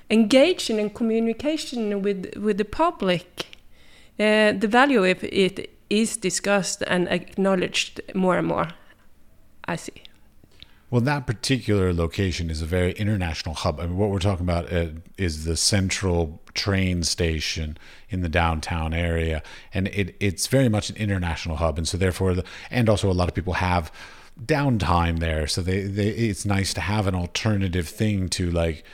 engaging 0.09 0.79
and 0.79 0.95
communication 0.95 2.03
with 2.03 2.37
with 2.37 2.57
the 2.59 2.65
public, 2.65 3.47
uh, 4.21 4.53
the 4.61 4.69
value 4.69 5.05
of 5.11 5.25
it 5.25 5.69
is 5.91 6.17
discussed 6.17 6.85
and 6.87 7.09
acknowledged 7.09 8.01
more 8.15 8.39
and 8.39 8.47
more. 8.47 8.69
I 9.73 9.77
see. 9.77 10.03
Well, 10.93 11.01
that 11.01 11.27
particular 11.27 11.95
location 11.95 12.51
is 12.51 12.61
a 12.61 12.67
very 12.67 12.93
international 12.93 13.55
hub. 13.55 13.81
I 13.81 13.87
mean, 13.87 13.97
what 13.97 14.11
we're 14.11 14.19
talking 14.19 14.45
about 14.45 14.71
uh, 14.71 14.89
is 15.17 15.47
the 15.47 15.57
central 15.57 16.43
train 16.53 17.03
station 17.03 17.79
in 18.11 18.21
the 18.21 18.29
downtown 18.29 18.93
area, 18.93 19.43
and 19.73 19.89
it, 19.89 20.15
it's 20.21 20.49
very 20.49 20.69
much 20.69 20.91
an 20.91 20.97
international 20.97 21.57
hub, 21.57 21.79
and 21.79 21.89
so 21.89 21.97
therefore, 21.97 22.35
the, 22.35 22.45
and 22.71 22.91
also 22.91 23.11
a 23.11 23.15
lot 23.15 23.27
of 23.27 23.35
people 23.35 23.55
have 23.55 23.91
downtime 24.45 25.19
there, 25.19 25.47
so 25.47 25.63
they, 25.63 25.81
they 25.81 26.09
it's 26.09 26.45
nice 26.45 26.75
to 26.75 26.83
have 26.83 27.07
an 27.07 27.15
alternative 27.15 27.89
thing 27.89 28.29
to 28.29 28.51
like 28.51 28.85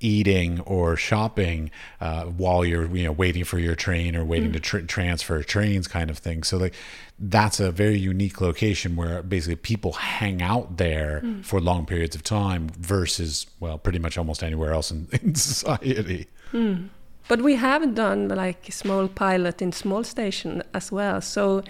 eating 0.00 0.60
or 0.60 0.96
shopping 0.96 1.70
uh, 2.00 2.24
while 2.24 2.64
you're 2.64 2.94
you 2.94 3.04
know 3.04 3.12
waiting 3.12 3.44
for 3.44 3.58
your 3.58 3.74
train 3.74 4.14
or 4.14 4.24
waiting 4.24 4.50
mm. 4.50 4.54
to 4.54 4.60
tr- 4.60 4.78
transfer 4.80 5.42
trains 5.42 5.88
kind 5.88 6.08
of 6.08 6.18
thing 6.18 6.42
so 6.42 6.56
like 6.56 6.74
that's 7.18 7.58
a 7.58 7.72
very 7.72 7.98
unique 7.98 8.40
location 8.40 8.94
where 8.94 9.22
basically 9.22 9.56
people 9.56 9.92
hang 9.94 10.40
out 10.40 10.76
there 10.76 11.20
mm. 11.24 11.44
for 11.44 11.60
long 11.60 11.84
periods 11.84 12.14
of 12.14 12.22
time 12.22 12.68
versus 12.78 13.46
well 13.58 13.76
pretty 13.76 13.98
much 13.98 14.16
almost 14.16 14.42
anywhere 14.42 14.72
else 14.72 14.92
in, 14.92 15.08
in 15.22 15.34
society 15.34 16.26
mm. 16.52 16.88
but 17.26 17.42
we 17.42 17.56
have 17.56 17.94
done 17.94 18.28
like 18.28 18.68
a 18.68 18.72
small 18.72 19.08
pilot 19.08 19.60
in 19.60 19.72
small 19.72 20.04
station 20.04 20.62
as 20.74 20.92
well 20.92 21.20
so 21.20 21.62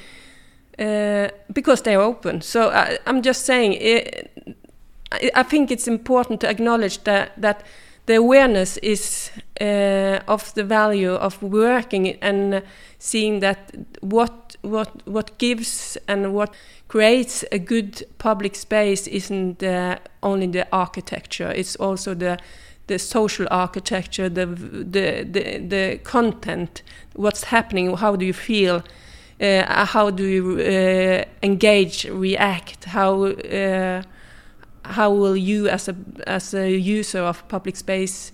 uh, 0.78 1.28
because 1.52 1.80
they're 1.80 2.02
open 2.02 2.42
so 2.42 2.68
I, 2.68 2.98
am 3.06 3.22
just 3.22 3.46
saying 3.46 3.72
it, 3.72 4.56
I 5.34 5.42
think 5.42 5.70
it's 5.70 5.88
important 5.88 6.42
to 6.42 6.50
acknowledge 6.50 7.02
that 7.04 7.32
that 7.40 7.64
the 8.08 8.14
awareness 8.14 8.78
is 8.78 9.30
uh, 9.60 10.18
of 10.26 10.54
the 10.54 10.64
value 10.64 11.12
of 11.12 11.42
working 11.42 12.16
and 12.22 12.62
seeing 12.98 13.40
that 13.40 13.74
what 14.00 14.56
what 14.62 14.88
what 15.06 15.38
gives 15.38 15.98
and 16.08 16.32
what 16.32 16.54
creates 16.88 17.44
a 17.52 17.58
good 17.58 18.02
public 18.16 18.56
space 18.56 19.06
isn't 19.06 19.62
uh, 19.62 19.98
only 20.22 20.46
the 20.46 20.66
architecture. 20.72 21.52
It's 21.54 21.76
also 21.76 22.14
the 22.14 22.38
the 22.86 22.98
social 22.98 23.46
architecture 23.50 24.30
the 24.30 24.46
the 24.46 25.24
the, 25.30 25.58
the 25.68 25.98
content 26.02 26.82
what's 27.14 27.44
happening 27.44 27.94
how 27.96 28.16
do 28.16 28.24
you 28.24 28.32
feel 28.32 28.82
uh, 29.40 29.84
how 29.84 30.10
do 30.10 30.24
you 30.24 30.58
uh, 30.58 31.24
engage 31.42 32.06
react 32.06 32.84
how 32.84 33.24
uh, 33.24 34.02
how 34.88 35.10
will 35.10 35.36
you 35.36 35.68
as 35.68 35.88
a 35.88 35.94
as 36.26 36.54
a 36.54 36.70
user 36.70 37.20
of 37.20 37.46
public 37.48 37.76
space 37.76 38.32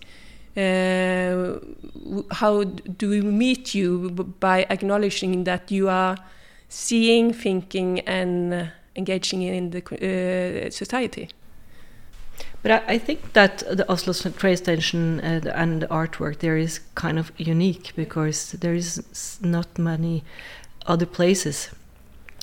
uh, 0.56 1.58
how 2.30 2.62
do 2.64 3.10
we 3.10 3.20
meet 3.20 3.74
you 3.74 4.10
by 4.38 4.64
acknowledging 4.70 5.44
that 5.44 5.70
you 5.70 5.88
are 5.88 6.16
seeing 6.68 7.32
thinking 7.32 8.00
and 8.00 8.54
uh, 8.54 8.66
engaging 8.94 9.42
in 9.42 9.70
the 9.70 9.82
uh, 9.82 10.70
society? 10.70 11.28
But 12.62 12.70
I, 12.70 12.94
I, 12.94 12.98
think 12.98 13.32
that 13.32 13.58
the 13.58 13.84
Oslo 13.90 14.12
train 14.30 14.56
station 14.56 15.20
uh, 15.20 15.40
and 15.54 15.82
the 15.82 15.88
artwork 15.88 16.38
there 16.38 16.56
is 16.56 16.80
kind 16.94 17.18
of 17.18 17.32
unique 17.36 17.92
because 17.96 18.52
there 18.52 18.74
is 18.74 19.38
not 19.42 19.76
many 19.76 20.24
other 20.86 21.06
places 21.06 21.70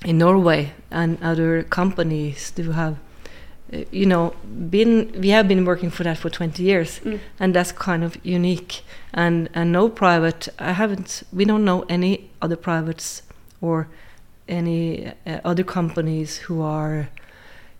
in 0.03 0.17
Norway 0.17 0.73
and 0.91 1.17
other 1.23 1.63
companies 1.63 2.51
do 2.51 2.71
have 2.71 2.97
you 3.91 4.05
know 4.05 4.33
been 4.69 5.11
we 5.19 5.29
have 5.29 5.47
been 5.47 5.65
working 5.65 5.89
for 5.89 6.03
that 6.03 6.17
for 6.17 6.29
20 6.29 6.61
years 6.61 6.99
mm. 6.99 7.19
and 7.39 7.55
that's 7.55 7.71
kind 7.71 8.03
of 8.03 8.17
unique. 8.23 8.83
And 9.13 9.49
and 9.53 9.71
no 9.73 9.89
private 9.89 10.47
i 10.57 10.71
haven't 10.71 11.23
we 11.33 11.43
don't 11.43 11.65
know 11.65 11.83
any 11.89 12.29
other 12.41 12.55
privates 12.55 13.23
or 13.59 13.87
any 14.47 15.07
uh, 15.25 15.39
other 15.43 15.63
companies 15.63 16.37
who 16.37 16.61
are 16.61 17.09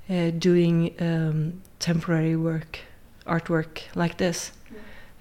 uh, 0.10 0.32
doing 0.32 0.94
um, 1.00 1.62
temporary 1.80 2.36
work 2.36 2.80
artwork 3.28 3.84
like 3.96 4.18
this. 4.18 4.52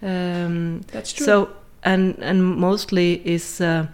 Um, 0.03 0.81
that's 0.93 1.13
true. 1.13 1.27
so 1.27 1.49
and 1.83 2.17
and 2.21 2.43
mostly 2.45 3.21
is 3.25 3.61
uh, 3.61 3.87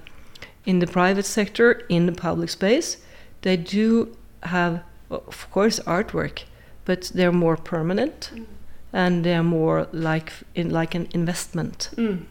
in 0.64 0.78
the 0.78 0.86
private 0.86 1.26
sector 1.26 1.82
in 1.88 2.06
the 2.06 2.12
public 2.12 2.50
space. 2.50 2.98
They 3.42 3.56
do 3.56 4.16
have 4.42 4.82
of 5.10 5.50
course 5.50 5.80
artwork 5.80 6.44
but 6.86 7.10
they're 7.14 7.32
more 7.32 7.56
permanent 7.58 8.30
mm. 8.34 8.46
and 8.92 9.24
they're 9.24 9.42
more 9.42 9.86
like 9.92 10.32
in 10.54 10.70
like 10.70 10.94
an 10.94 11.08
investment. 11.12 11.90
Mm. 11.96 12.24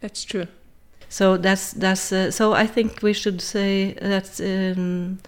That's 0.00 0.24
true. 0.24 0.48
So 1.08 1.36
that's 1.36 1.72
that's 1.72 2.12
uh, 2.12 2.30
so 2.32 2.54
I 2.54 2.66
think 2.66 3.02
we 3.02 3.12
should 3.12 3.40
say 3.40 3.92
that 4.02 4.40
um, 4.40 5.20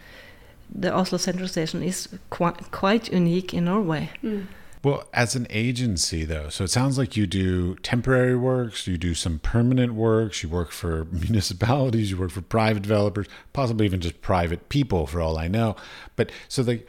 the 0.75 0.93
Oslo 0.93 1.19
Central 1.19 1.49
Station 1.49 1.83
is 1.83 2.09
qui 2.31 2.51
quite 2.73 3.13
unique 3.13 3.55
in 3.55 3.67
Norway. 3.67 4.11
Mm. 4.23 4.47
Well, 4.87 5.09
as 5.13 5.35
an 5.35 5.49
agency, 5.51 6.25
though, 6.25 6.49
so 6.49 6.63
it 6.63 6.71
sounds 6.71 6.97
like 6.97 7.17
you 7.17 7.27
do 7.27 7.75
temporary 7.77 8.37
works, 8.37 8.87
you 8.87 8.97
do 8.97 9.15
some 9.15 9.41
permanent 9.41 9.95
works, 9.95 10.45
you 10.45 10.49
work 10.49 10.71
for 10.71 11.05
municipalities, 11.11 12.11
you 12.13 12.17
work 12.17 12.31
for 12.31 12.43
private 12.43 12.83
developers, 12.85 13.27
possibly 13.53 13.87
even 13.87 14.01
just 14.01 14.21
private 14.21 14.69
people, 14.69 15.09
for 15.09 15.21
all 15.21 15.39
I 15.39 15.49
know. 15.49 15.75
But 16.15 16.31
so, 16.47 16.63
the 16.63 16.85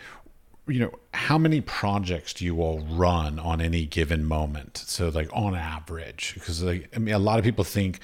you 0.68 0.80
know 0.80 0.92
how 1.14 1.38
many 1.38 1.62
projects 1.62 2.34
do 2.34 2.46
you 2.46 2.62
all 2.62 2.80
run 2.80 3.40
on 3.40 3.62
any 3.62 3.86
given 3.86 4.26
moment? 4.26 4.78
So 4.78 5.10
like 5.10 5.30
on 5.34 5.56
average 5.56 6.34
because 6.34 6.62
like 6.64 6.90
i 6.96 7.00
mean 7.00 7.14
a 7.14 7.20
lot 7.20 7.40
of 7.40 7.46
people 7.46 7.64
think 7.64 8.00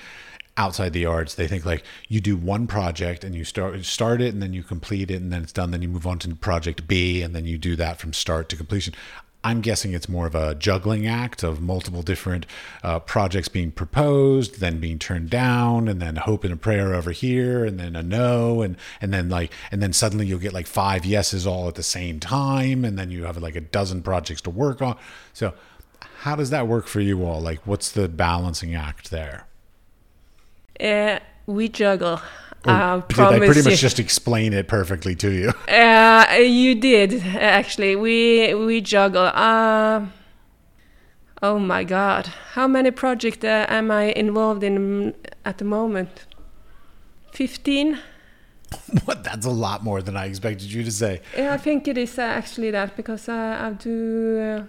outside 0.55 0.93
the 0.93 1.05
arts 1.05 1.33
they 1.33 1.47
think 1.47 1.65
like 1.65 1.83
you 2.07 2.19
do 2.21 2.37
one 2.37 2.67
project 2.67 3.23
and 3.23 3.33
you 3.33 3.43
start 3.43 3.83
start 3.83 4.21
it 4.21 4.33
and 4.33 4.41
then 4.41 4.53
you 4.53 4.61
complete 4.61 5.09
it 5.09 5.15
and 5.15 5.33
then 5.33 5.41
it's 5.41 5.51
done 5.51 5.71
then 5.71 5.81
you 5.81 5.87
move 5.87 6.05
on 6.05 6.19
to 6.19 6.33
project 6.35 6.87
b 6.87 7.23
and 7.23 7.35
then 7.35 7.45
you 7.45 7.57
do 7.57 7.75
that 7.75 7.99
from 7.99 8.13
start 8.13 8.49
to 8.49 8.55
completion 8.55 8.93
I'm 9.43 9.61
guessing 9.61 9.93
it's 9.93 10.07
more 10.07 10.25
of 10.25 10.35
a 10.35 10.55
juggling 10.55 11.05
act 11.05 11.43
of 11.43 11.61
multiple 11.61 12.01
different 12.01 12.45
uh, 12.81 12.99
projects 12.99 13.49
being 13.49 13.71
proposed, 13.71 14.59
then 14.59 14.79
being 14.79 14.99
turned 14.99 15.29
down, 15.29 15.87
and 15.87 16.01
then 16.01 16.15
hope 16.15 16.43
and 16.43 16.53
a 16.53 16.55
prayer 16.55 16.93
over 16.93 17.11
here, 17.11 17.65
and 17.65 17.79
then 17.79 17.95
a 17.95 18.03
no, 18.03 18.61
and 18.61 18.77
and 19.01 19.13
then 19.13 19.29
like 19.29 19.51
and 19.71 19.81
then 19.81 19.91
suddenly 19.91 20.25
you'll 20.25 20.39
get 20.39 20.53
like 20.53 20.67
five 20.67 21.05
yeses 21.05 21.45
all 21.45 21.67
at 21.67 21.75
the 21.75 21.83
same 21.83 22.19
time, 22.19 22.85
and 22.85 22.97
then 22.97 23.11
you 23.11 23.25
have 23.25 23.37
like 23.37 23.55
a 23.55 23.61
dozen 23.61 24.01
projects 24.01 24.41
to 24.41 24.49
work 24.49 24.81
on. 24.81 24.97
So, 25.33 25.53
how 26.19 26.35
does 26.35 26.49
that 26.51 26.67
work 26.67 26.87
for 26.87 27.01
you 27.01 27.25
all? 27.25 27.41
Like, 27.41 27.67
what's 27.67 27.91
the 27.91 28.07
balancing 28.07 28.73
act 28.73 29.11
there? 29.11 29.45
Uh, 30.79 31.19
we 31.45 31.69
juggle 31.69 32.19
uh, 32.65 33.01
did 33.07 33.19
I 33.19 33.39
pretty 33.39 33.61
much 33.61 33.79
just 33.79 33.99
explain 33.99 34.53
it 34.53 34.67
perfectly 34.67 35.15
to 35.15 35.31
you? 35.31 35.53
Uh, 35.67 36.35
you 36.37 36.75
did 36.75 37.21
actually. 37.35 37.95
We 37.95 38.53
we 38.53 38.79
juggle. 38.81 39.31
Uh, 39.33 40.05
oh 41.41 41.59
my 41.59 41.83
God! 41.83 42.27
How 42.53 42.67
many 42.67 42.91
projects 42.91 43.43
uh, 43.43 43.65
am 43.67 43.91
I 43.91 44.13
involved 44.13 44.63
in 44.63 45.13
at 45.43 45.57
the 45.57 45.65
moment? 45.65 46.25
Fifteen. 47.31 47.99
what? 49.05 49.23
That's 49.23 49.45
a 49.45 49.51
lot 49.51 49.83
more 49.83 50.01
than 50.01 50.15
I 50.15 50.25
expected 50.25 50.71
you 50.71 50.83
to 50.83 50.91
say. 50.91 51.21
Yeah, 51.35 51.53
I 51.53 51.57
think 51.57 51.87
it 51.87 51.97
is 51.97 52.17
uh, 52.17 52.21
actually 52.21 52.71
that 52.71 52.95
because 52.95 53.27
I 53.27 53.71
do 53.71 54.39
uh, 54.39 54.63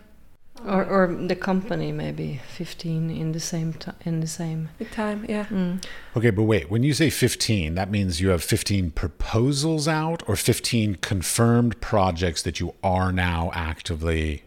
or 0.66 0.84
or 0.84 1.06
the 1.26 1.36
company 1.36 1.92
maybe 1.92 2.40
15 2.48 3.10
in 3.10 3.32
the 3.32 3.40
same 3.40 3.72
time 3.72 3.96
in 4.04 4.20
the 4.20 4.26
same 4.26 4.68
time 4.92 5.24
yeah 5.28 5.44
mm. 5.46 5.84
okay 6.16 6.30
but 6.30 6.44
wait 6.44 6.70
when 6.70 6.82
you 6.82 6.94
say 6.94 7.10
15 7.10 7.74
that 7.74 7.90
means 7.90 8.20
you 8.20 8.28
have 8.28 8.42
15 8.42 8.90
proposals 8.92 9.88
out 9.88 10.22
or 10.28 10.36
15 10.36 10.96
confirmed 10.96 11.80
projects 11.80 12.42
that 12.42 12.60
you 12.60 12.74
are 12.82 13.12
now 13.12 13.50
actively 13.52 14.44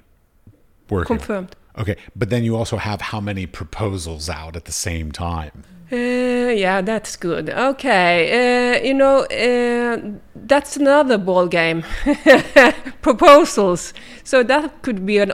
working 0.89 1.17
confirmed 1.17 1.55
on? 1.75 1.81
okay 1.81 1.97
but 2.15 2.29
then 2.29 2.43
you 2.43 2.55
also 2.55 2.77
have 2.77 3.01
how 3.01 3.19
many 3.19 3.45
proposals 3.45 4.29
out 4.29 4.55
at 4.55 4.65
the 4.65 4.71
same 4.71 5.11
time 5.11 5.63
uh, 5.89 5.95
yeah, 5.95 6.81
that's 6.81 7.15
good. 7.15 7.49
Okay, 7.49 8.75
uh, 8.75 8.83
you 8.83 8.93
know 8.93 9.19
uh, 9.23 10.17
that's 10.35 10.75
another 10.75 11.17
ball 11.17 11.47
game. 11.47 11.85
Proposals. 13.07 13.93
So 14.25 14.43
that 14.43 14.81
could 14.81 15.05
be 15.05 15.17
an 15.17 15.31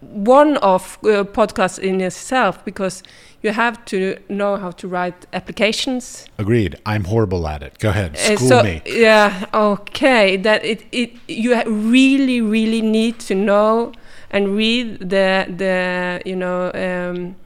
one 0.00 0.56
of 0.58 0.98
uh, 1.02 1.24
podcasts 1.24 1.78
in 1.78 2.00
itself 2.00 2.64
because 2.64 3.02
you 3.42 3.50
have 3.50 3.84
to 3.86 4.16
know 4.28 4.56
how 4.56 4.70
to 4.70 4.86
write 4.86 5.26
applications. 5.32 6.26
Agreed. 6.38 6.76
I'm 6.86 7.04
horrible 7.04 7.48
at 7.48 7.62
it. 7.62 7.78
Go 7.80 7.88
ahead. 7.88 8.14
Uh, 8.14 8.36
School 8.36 8.48
so, 8.48 8.62
me. 8.62 8.82
Yeah. 8.86 9.46
Okay. 9.52 10.36
That 10.36 10.64
it, 10.64 10.84
it 10.92 11.10
you 11.26 11.60
really 11.64 12.40
really 12.40 12.82
need 12.82 13.18
to 13.20 13.34
know 13.34 13.92
and 14.30 14.56
read 14.56 15.00
the 15.00 15.46
the 15.48 16.22
you 16.24 16.36
know. 16.36 16.70
Um, 16.74 17.36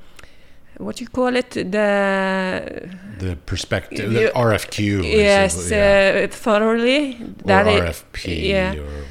what 0.79 1.01
you 1.01 1.09
call 1.09 1.35
it 1.35 1.51
the 1.53 2.91
the 3.19 3.37
perspective 3.47 4.13
the 4.13 4.31
RFQ 4.35 5.03
yes 5.03 5.71
yeah. 5.71 6.25
uh, 6.25 6.27
thoroughly 6.29 7.15
or 7.15 7.47
that 7.47 7.65
RFP 7.65 8.49
yeah. 8.49 8.75
or 8.75 9.05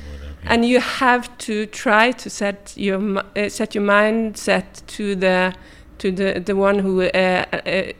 and 0.48 0.66
you 0.66 0.80
have 0.80 1.36
to 1.40 1.66
try 1.68 2.12
to 2.12 2.30
set 2.30 2.74
your 2.76 3.20
uh, 3.20 3.50
set 3.50 3.76
your 3.76 3.84
mindset 3.84 4.66
to 4.88 5.16
the 5.16 5.54
to 5.98 6.12
the 6.12 6.40
the 6.40 6.56
one 6.56 6.80
who 6.80 7.02
uh, 7.04 7.46
uh, 7.54 7.92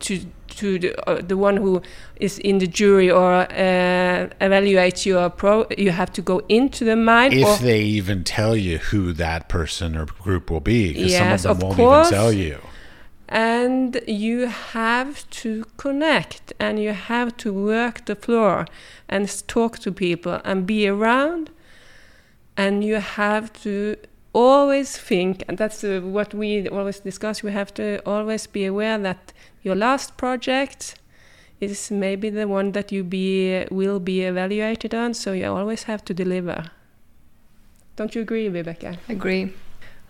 to 0.00 0.20
to 0.48 0.78
the, 0.78 1.10
uh, 1.10 1.20
the 1.20 1.36
one 1.36 1.56
who 1.56 1.82
is 2.20 2.38
in 2.38 2.58
the 2.58 2.66
jury 2.66 3.10
or 3.10 3.32
uh, 3.50 4.28
evaluates 4.40 5.04
your 5.04 5.28
pro 5.30 5.66
you 5.76 5.90
have 5.90 6.12
to 6.12 6.22
go 6.22 6.40
into 6.48 6.84
the 6.84 6.94
mind 6.96 7.34
or 7.34 7.54
If 7.54 7.60
they 7.60 7.80
even 7.82 8.22
tell 8.24 8.54
you 8.56 8.78
who 8.78 9.12
that 9.14 9.48
person 9.48 9.96
or 9.96 10.06
group 10.06 10.50
will 10.50 10.60
be, 10.60 10.92
because 10.92 11.10
Yes, 11.10 11.42
some 11.42 11.50
of 11.50 11.56
of 11.56 11.60
them 11.60 11.68
won't 11.68 11.76
course. 11.78 12.06
even 12.08 12.18
tell 12.20 12.32
you. 12.32 12.58
And 13.28 14.00
you 14.06 14.46
have 14.46 15.28
to 15.30 15.64
connect 15.76 16.52
and 16.60 16.78
you 16.78 16.92
have 16.92 17.36
to 17.38 17.52
work 17.52 18.04
the 18.04 18.14
floor 18.14 18.66
and 19.08 19.48
talk 19.48 19.78
to 19.80 19.92
people 19.92 20.40
and 20.44 20.66
be 20.66 20.86
around. 20.86 21.50
And 22.56 22.84
you 22.84 22.96
have 22.96 23.52
to 23.62 23.96
always 24.32 24.98
think 24.98 25.44
and 25.48 25.56
that's 25.56 25.82
uh, 25.84 26.00
what 26.02 26.34
we 26.34 26.68
always 26.68 27.00
discuss. 27.00 27.42
We 27.42 27.52
have 27.52 27.72
to 27.74 28.00
always 28.04 28.46
be 28.46 28.66
aware 28.66 28.98
that 28.98 29.32
your 29.62 29.74
last 29.74 30.16
project 30.16 30.96
is 31.60 31.90
maybe 31.90 32.30
the 32.30 32.46
one 32.46 32.72
that 32.72 32.92
you 32.92 33.02
be 33.04 33.64
will 33.70 34.00
be 34.00 34.22
evaluated 34.22 34.94
on 34.94 35.14
so 35.14 35.32
you 35.32 35.46
always 35.46 35.84
have 35.84 36.04
to 36.04 36.14
deliver. 36.14 36.64
Don't 37.96 38.14
you 38.14 38.22
agree 38.22 38.48
Vibeke? 38.48 38.98
Agree 39.08 39.52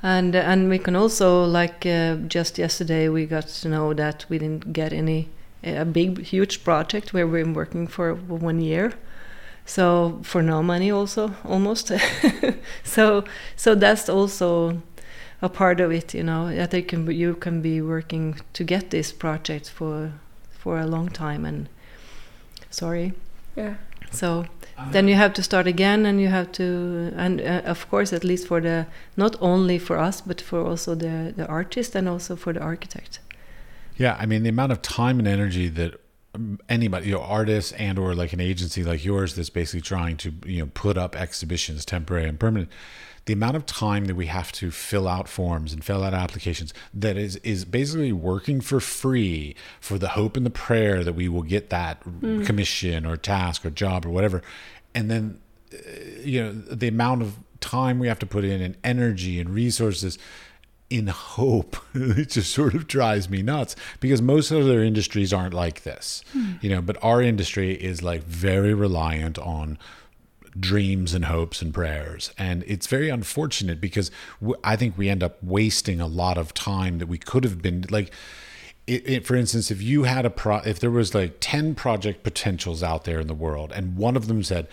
and 0.04 0.36
and 0.36 0.68
we 0.68 0.78
can 0.78 0.94
also 0.94 1.44
like 1.44 1.86
uh, 1.86 2.16
just 2.28 2.58
yesterday 2.58 3.08
we 3.08 3.24
got 3.24 3.48
to 3.48 3.68
know 3.68 3.94
that 3.94 4.26
we 4.28 4.38
didn't 4.38 4.72
get 4.72 4.92
any 4.92 5.30
a 5.62 5.86
big 5.86 6.22
huge 6.22 6.62
project 6.62 7.14
where 7.14 7.26
we've 7.26 7.44
been 7.44 7.54
working 7.54 7.86
for 7.86 8.14
one 8.14 8.60
year. 8.60 8.92
So 9.64 10.20
for 10.22 10.42
no 10.42 10.62
money 10.62 10.90
also 10.90 11.34
almost. 11.44 11.90
So 12.84 13.24
so 13.56 13.74
that's 13.74 14.10
also 14.10 14.82
a 15.40 15.48
part 15.48 15.80
of 15.80 15.90
it 15.90 16.14
you 16.14 16.22
know 16.22 16.66
can 16.86 17.06
be, 17.06 17.16
you 17.16 17.34
can 17.34 17.62
be 17.62 17.80
working 17.80 18.36
to 18.52 18.62
get 18.64 18.90
this 18.90 19.10
project 19.10 19.70
for 19.70 20.12
for 20.50 20.78
a 20.78 20.86
long 20.86 21.08
time 21.08 21.46
and 21.46 21.68
sorry. 22.68 23.14
Yeah. 23.56 23.76
So 24.10 24.44
then 24.90 25.08
you 25.08 25.14
have 25.14 25.32
to 25.32 25.42
start 25.42 25.66
again 25.66 26.04
and 26.06 26.20
you 26.20 26.28
have 26.28 26.50
to 26.52 27.12
and 27.16 27.40
uh, 27.40 27.62
of 27.64 27.88
course 27.90 28.12
at 28.12 28.24
least 28.24 28.46
for 28.46 28.60
the 28.60 28.86
not 29.16 29.36
only 29.40 29.78
for 29.78 29.98
us 29.98 30.20
but 30.20 30.40
for 30.40 30.60
also 30.66 30.94
the 30.94 31.32
the 31.36 31.46
artist 31.46 31.94
and 31.94 32.08
also 32.08 32.36
for 32.36 32.52
the 32.52 32.60
architect 32.60 33.20
Yeah, 33.96 34.16
I 34.18 34.26
mean 34.26 34.42
the 34.42 34.48
amount 34.48 34.72
of 34.72 34.82
time 34.82 35.18
and 35.18 35.28
energy 35.28 35.68
that 35.68 36.00
um, 36.34 36.58
anybody, 36.68 37.06
you 37.06 37.12
know, 37.12 37.22
artists 37.22 37.72
and 37.72 37.98
or 37.98 38.14
like 38.14 38.32
an 38.32 38.40
agency 38.40 38.82
like 38.82 39.04
yours 39.04 39.36
that's 39.36 39.50
basically 39.50 39.82
trying 39.82 40.16
to 40.18 40.32
you 40.44 40.60
know 40.60 40.70
put 40.74 40.98
up 40.98 41.14
exhibitions, 41.16 41.84
temporary 41.84 42.28
and 42.28 42.38
permanent. 42.38 42.70
The 43.26 43.32
amount 43.32 43.56
of 43.56 43.64
time 43.64 44.04
that 44.06 44.14
we 44.14 44.26
have 44.26 44.52
to 44.52 44.70
fill 44.70 45.08
out 45.08 45.28
forms 45.28 45.72
and 45.72 45.82
fill 45.82 46.04
out 46.04 46.12
applications 46.14 46.74
that 46.92 47.16
is 47.16 47.36
is 47.36 47.64
basically 47.64 48.12
working 48.12 48.60
for 48.60 48.80
free 48.80 49.56
for 49.80 49.98
the 49.98 50.08
hope 50.08 50.36
and 50.36 50.44
the 50.44 50.50
prayer 50.50 51.02
that 51.02 51.14
we 51.14 51.28
will 51.28 51.42
get 51.42 51.70
that 51.70 52.02
commission 52.44 53.06
or 53.06 53.16
task 53.16 53.64
or 53.64 53.70
job 53.70 54.04
or 54.04 54.10
whatever, 54.10 54.42
and 54.94 55.10
then 55.10 55.40
uh, 55.72 55.76
you 56.22 56.42
know 56.42 56.52
the 56.52 56.88
amount 56.88 57.22
of 57.22 57.38
time 57.60 57.98
we 57.98 58.08
have 58.08 58.18
to 58.18 58.26
put 58.26 58.44
in 58.44 58.60
and 58.60 58.76
energy 58.84 59.40
and 59.40 59.50
resources 59.50 60.18
in 60.90 61.06
hope 61.06 61.76
it 61.94 62.28
just 62.30 62.52
sort 62.52 62.74
of 62.74 62.86
drives 62.86 63.30
me 63.30 63.42
nuts 63.42 63.74
because 64.00 64.20
most 64.20 64.52
other 64.52 64.82
industries 64.82 65.32
aren't 65.32 65.54
like 65.54 65.82
this 65.82 66.22
you 66.60 66.68
know 66.68 66.82
but 66.82 66.96
our 67.02 67.22
industry 67.22 67.72
is 67.72 68.02
like 68.02 68.22
very 68.24 68.74
reliant 68.74 69.38
on 69.38 69.78
dreams 70.58 71.14
and 71.14 71.26
hopes 71.26 71.62
and 71.62 71.72
prayers. 71.72 72.32
And 72.38 72.64
it's 72.66 72.86
very 72.86 73.08
unfortunate 73.08 73.80
because 73.80 74.10
I 74.62 74.76
think 74.76 74.96
we 74.96 75.08
end 75.08 75.22
up 75.22 75.42
wasting 75.42 76.00
a 76.00 76.06
lot 76.06 76.38
of 76.38 76.54
time 76.54 76.98
that 76.98 77.06
we 77.06 77.18
could 77.18 77.44
have 77.44 77.62
been 77.62 77.84
like 77.90 78.12
it, 78.86 79.08
it, 79.08 79.26
for 79.26 79.34
instance, 79.34 79.70
if 79.70 79.80
you 79.80 80.02
had 80.02 80.26
a 80.26 80.30
pro, 80.30 80.58
if 80.58 80.78
there 80.78 80.90
was 80.90 81.14
like 81.14 81.36
ten 81.40 81.74
project 81.74 82.22
potentials 82.22 82.82
out 82.82 83.04
there 83.04 83.20
in 83.20 83.26
the 83.26 83.34
world, 83.34 83.72
and 83.74 83.96
one 83.96 84.16
of 84.16 84.26
them 84.26 84.42
said, 84.42 84.68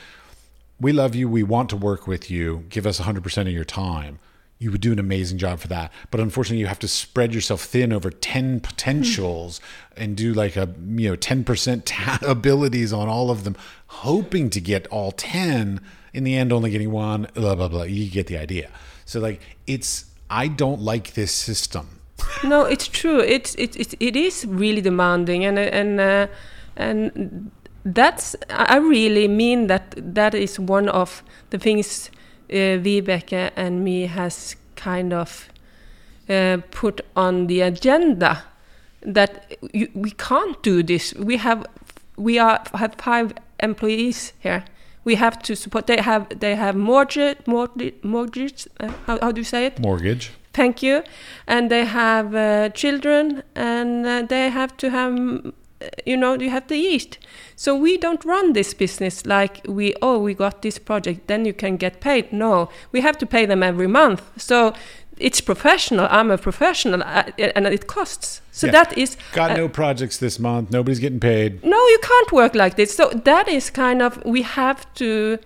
"We 0.80 0.92
love 0.92 1.16
you, 1.16 1.30
we 1.30 1.44
want 1.44 1.70
to 1.70 1.78
work 1.78 2.08
with 2.08 2.30
you, 2.30 2.66
give 2.70 2.86
us 2.86 3.00
100% 3.00 3.48
of 3.48 3.54
your 3.54 3.64
time," 3.64 4.20
you 4.62 4.70
would 4.70 4.80
do 4.80 4.92
an 4.92 5.00
amazing 5.00 5.40
job 5.40 5.60
for 5.60 5.68
that. 5.70 5.92
But 6.12 6.20
unfortunately, 6.20 6.60
you 6.60 6.68
have 6.68 6.78
to 6.80 6.88
spread 6.88 7.34
yourself 7.34 7.64
thin 7.64 7.92
over 7.92 8.12
ten 8.12 8.60
potentials 8.60 9.60
and 9.98 10.16
do 10.16 10.34
like 10.34 10.56
a 10.56 10.70
you 10.96 11.10
know 11.10 11.18
10% 11.18 11.82
ta- 11.86 12.20
abilities 12.22 12.94
on 12.94 13.10
all 13.10 13.32
of 13.32 13.44
them, 13.44 13.58
hoping 13.88 14.52
to 14.52 14.62
get 14.62 14.86
all 14.88 15.12
10. 15.12 15.82
In 16.14 16.24
the 16.24 16.38
end, 16.38 16.54
only 16.54 16.70
getting 16.70 16.92
one. 16.92 17.28
Blah 17.34 17.56
blah 17.56 17.70
blah. 17.70 17.84
You 17.84 18.08
get 18.12 18.28
the 18.28 18.38
idea. 18.38 18.70
So 19.04 19.20
like, 19.20 19.42
it's 19.66 20.06
I 20.30 20.48
don't 20.48 20.80
like 20.80 21.14
this 21.14 21.32
system. 21.32 22.00
no, 22.44 22.66
it's 22.66 22.88
true. 22.88 23.20
It's 23.20 23.56
it 23.56 23.76
it, 23.76 23.96
it 24.00 24.16
is 24.16 24.46
really 24.46 24.82
demanding, 24.82 25.44
and 25.44 25.58
and 25.58 26.00
uh, 26.00 26.28
and 26.76 27.50
that's 27.84 28.36
I 28.52 28.78
really 28.78 29.28
mean 29.28 29.66
that 29.68 29.96
that 29.98 30.36
is 30.36 30.60
one 30.60 30.88
of 30.88 31.24
the 31.50 31.58
things 31.58 32.12
Vibeke 32.52 33.52
and 33.56 33.84
me 33.84 34.08
has 34.08 34.56
kind 34.76 35.14
of 35.14 35.50
uh, 36.30 36.58
put 36.72 37.02
on 37.16 37.48
the 37.48 37.62
agenda 37.62 38.44
that 39.02 39.56
you, 39.74 39.90
we 39.94 40.12
can't 40.12 40.62
do 40.64 40.84
this. 40.84 41.14
We 41.16 41.38
have 41.38 41.66
we 42.18 42.40
are 42.40 42.62
have 42.74 42.96
five 42.98 43.34
employees 43.60 44.34
here. 44.40 44.64
We 45.04 45.16
have 45.16 45.42
to 45.44 45.56
support. 45.56 45.88
They 45.88 46.02
have 46.02 46.28
they 46.40 46.56
have 46.56 46.76
mortgage 46.76 47.38
mortgage 47.48 47.96
mortgage. 48.04 48.68
Uh, 48.80 48.92
how 49.08 49.20
how 49.22 49.32
do 49.32 49.42
you 49.42 49.46
say 49.46 49.66
it? 49.66 49.80
Mortgage. 49.80 50.32
Thank 50.54 50.84
you. 50.84 51.04
And 51.48 51.72
they 51.72 51.86
have 51.86 52.36
uh, 52.36 52.70
children, 52.74 53.42
and 53.56 54.06
uh, 54.06 54.22
they 54.28 54.50
have 54.50 54.76
to 54.78 54.90
have, 54.90 55.16
you 56.06 56.18
know, 56.18 56.34
you 56.34 56.50
have 56.50 56.68
to 56.68 56.76
eat. 56.76 57.18
So 57.56 57.76
we 57.76 57.98
don't 57.98 58.24
run 58.26 58.54
this 58.54 58.74
business 58.74 59.26
like 59.26 59.62
we, 59.68 59.94
oh, 60.02 60.18
we 60.20 60.34
got 60.34 60.62
this 60.62 60.80
project, 60.80 61.28
then 61.28 61.46
you 61.46 61.54
can 61.54 61.78
get 61.78 62.00
paid. 62.00 62.32
No, 62.32 62.70
we 62.92 63.02
have 63.02 63.18
to 63.20 63.26
pay 63.26 63.46
them 63.46 63.64
every 63.64 63.88
month. 63.88 64.22
So 64.38 64.74
it's 65.18 65.42
professional. 65.42 66.08
I'm 66.10 66.32
a 66.32 66.38
professional, 66.38 67.04
uh, 67.04 67.24
and 67.56 67.68
it 67.68 67.86
costs. 67.88 68.42
So 68.52 68.68
Yeah. 68.68 68.72
that 68.72 68.98
is. 68.98 69.18
Got 69.34 69.52
uh, 69.52 69.58
no 69.58 69.70
projects 69.70 70.18
this 70.18 70.40
month. 70.40 70.72
Nobody's 70.72 71.00
getting 71.00 71.20
paid. 71.20 71.64
no 71.64 71.78
you 71.88 72.00
can't 72.02 72.32
work 72.32 72.56
like 72.56 72.76
this 72.76 72.96
so 72.96 73.10
that 73.26 73.48
is 73.48 73.70
kind 73.70 74.02
of 74.02 74.20
we 74.26 74.42
have 74.42 74.86
to 74.96 75.38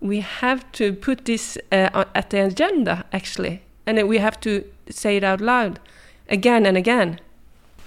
we 0.00 0.20
have 0.20 0.60
to 0.72 0.92
put 0.92 1.24
this 1.24 1.58
uh, 1.72 2.04
at 2.14 2.30
the 2.30 2.38
agenda 2.44 3.04
actually 3.12 3.60
and 3.86 4.08
we 4.08 4.18
have 4.18 4.38
to 4.40 4.50
say 4.90 5.16
it 5.16 5.24
out 5.24 5.40
loud 5.40 5.78
again 6.28 6.66
and 6.66 6.76
again 6.76 7.18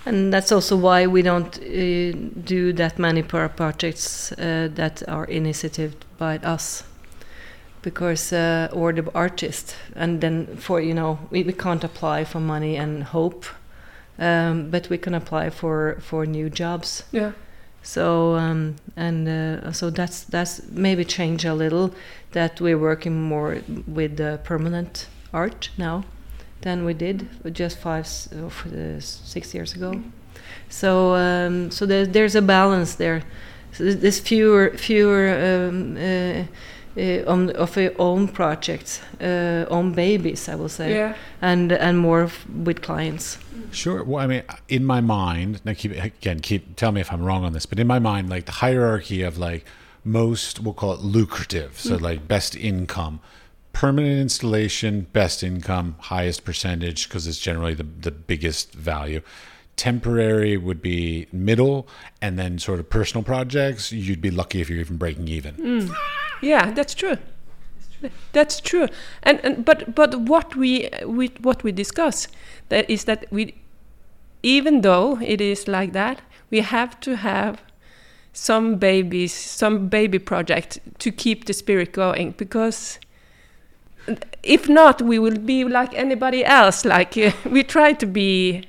and 0.05 0.33
that's 0.33 0.51
also 0.51 0.75
why 0.75 1.07
we 1.07 1.21
don't 1.21 1.57
uh, 1.57 2.11
do 2.43 2.73
that 2.73 2.97
many 2.97 3.23
projects 3.23 4.31
uh, 4.33 4.69
that 4.73 5.03
are 5.07 5.25
initiated 5.25 6.05
by 6.17 6.37
us. 6.37 6.83
Because 7.81 8.31
uh, 8.31 8.69
or 8.71 8.93
the 8.93 9.11
artist. 9.15 9.75
And 9.95 10.21
then 10.21 10.55
for 10.57 10.79
you 10.79 10.93
know 10.93 11.19
we, 11.31 11.43
we 11.43 11.53
can't 11.53 11.83
apply 11.83 12.25
for 12.25 12.39
money 12.39 12.77
and 12.77 13.03
hope 13.03 13.45
um, 14.19 14.69
but 14.69 14.89
we 14.89 14.97
can 14.97 15.13
apply 15.13 15.49
for 15.49 15.97
for 15.99 16.25
new 16.25 16.49
jobs. 16.49 17.03
Yeah. 17.11 17.31
So 17.81 18.35
um, 18.35 18.75
and 18.95 19.27
uh, 19.27 19.71
so 19.71 19.89
that's 19.89 20.23
that's 20.23 20.61
maybe 20.69 21.03
change 21.03 21.43
a 21.43 21.53
little 21.53 21.91
that 22.31 22.61
we're 22.61 22.77
working 22.77 23.19
more 23.19 23.61
with 23.87 24.19
uh, 24.19 24.37
permanent 24.37 25.07
art 25.33 25.69
now 25.77 26.03
than 26.61 26.85
we 26.85 26.93
did 26.93 27.27
just 27.55 27.77
five 27.79 28.05
s- 28.05 28.29
uh, 28.33 28.45
uh, 28.45 28.99
six 28.99 29.53
years 29.53 29.73
ago. 29.75 30.01
So 30.69 31.15
um, 31.15 31.71
so 31.71 31.85
there, 31.85 32.05
there's 32.05 32.35
a 32.35 32.41
balance 32.41 32.95
there. 32.95 33.21
So 33.73 33.83
there's- 33.83 34.01
there's 34.01 34.19
fewer 34.19 34.71
fewer 34.77 35.29
um, 35.69 35.97
uh, 35.97 36.43
uh, 36.97 37.23
on, 37.31 37.49
of 37.51 37.77
our 37.77 37.91
own 37.99 38.27
projects, 38.27 39.01
uh, 39.21 39.65
own 39.69 39.93
babies, 39.93 40.49
I 40.49 40.55
will 40.55 40.69
say, 40.69 40.93
yeah 40.93 41.13
and 41.41 41.71
and 41.71 41.97
more 41.97 42.23
f- 42.23 42.45
with 42.65 42.81
clients. 42.81 43.37
Sure. 43.71 44.03
Well, 44.03 44.23
I 44.23 44.27
mean, 44.27 44.43
in 44.67 44.83
my 44.85 44.99
mind, 45.01 45.61
now 45.63 45.73
keep 45.73 45.91
again, 45.93 46.39
keep 46.41 46.75
tell 46.75 46.91
me 46.91 46.99
if 47.01 47.11
I'm 47.13 47.23
wrong 47.23 47.45
on 47.45 47.53
this, 47.53 47.65
but 47.65 47.79
in 47.79 47.87
my 47.87 47.99
mind, 47.99 48.29
like 48.29 48.45
the 48.45 48.51
hierarchy 48.65 49.21
of 49.23 49.37
like 49.37 49.63
most, 50.03 50.59
we'll 50.59 50.73
call 50.73 50.93
it 50.93 50.99
lucrative, 51.01 51.79
so 51.79 51.95
like 51.95 52.27
best 52.27 52.55
income, 52.55 53.19
permanent 53.73 54.19
installation, 54.19 55.07
best 55.13 55.43
income, 55.43 55.95
highest 55.99 56.43
percentage 56.43 57.07
because 57.07 57.27
it's 57.27 57.39
generally 57.39 57.73
the 57.73 57.83
the 57.83 58.11
biggest 58.11 58.73
value. 58.73 59.21
Temporary 59.77 60.57
would 60.57 60.81
be 60.81 61.27
middle, 61.31 61.87
and 62.21 62.37
then 62.37 62.59
sort 62.59 62.79
of 62.79 62.89
personal 62.89 63.23
projects. 63.23 63.91
You'd 63.91 64.21
be 64.21 64.31
lucky 64.31 64.61
if 64.61 64.69
you're 64.69 64.79
even 64.79 64.97
breaking 64.97 65.27
even. 65.27 65.55
Mm. 65.55 65.95
yeah 66.41 66.71
that's 66.71 66.95
true 66.95 67.17
that's 68.31 68.59
true 68.59 68.87
and, 69.21 69.39
and 69.43 69.63
but 69.63 69.93
but 69.93 70.15
what 70.21 70.55
we, 70.55 70.89
we 71.05 71.27
what 71.41 71.63
we 71.63 71.71
discuss 71.71 72.27
that 72.69 72.89
is 72.89 73.03
that 73.03 73.27
we 73.31 73.53
even 74.41 74.81
though 74.81 75.19
it 75.21 75.39
is 75.39 75.67
like 75.67 75.93
that 75.93 76.21
we 76.49 76.59
have 76.59 76.99
to 76.99 77.15
have 77.15 77.61
some 78.33 78.75
babies, 78.75 79.33
some 79.33 79.87
baby 79.87 80.19
project 80.19 80.79
to 80.99 81.11
keep 81.11 81.45
the 81.45 81.53
spirit 81.53 81.91
going 81.91 82.31
because 82.31 82.99
if 84.43 84.67
not, 84.67 85.01
we 85.01 85.19
will 85.19 85.37
be 85.37 85.63
like 85.63 85.93
anybody 85.93 86.43
else. 86.45 86.85
Like 86.85 87.17
uh, 87.17 87.31
we 87.49 87.63
try 87.63 87.93
to 87.93 88.05
be 88.05 88.63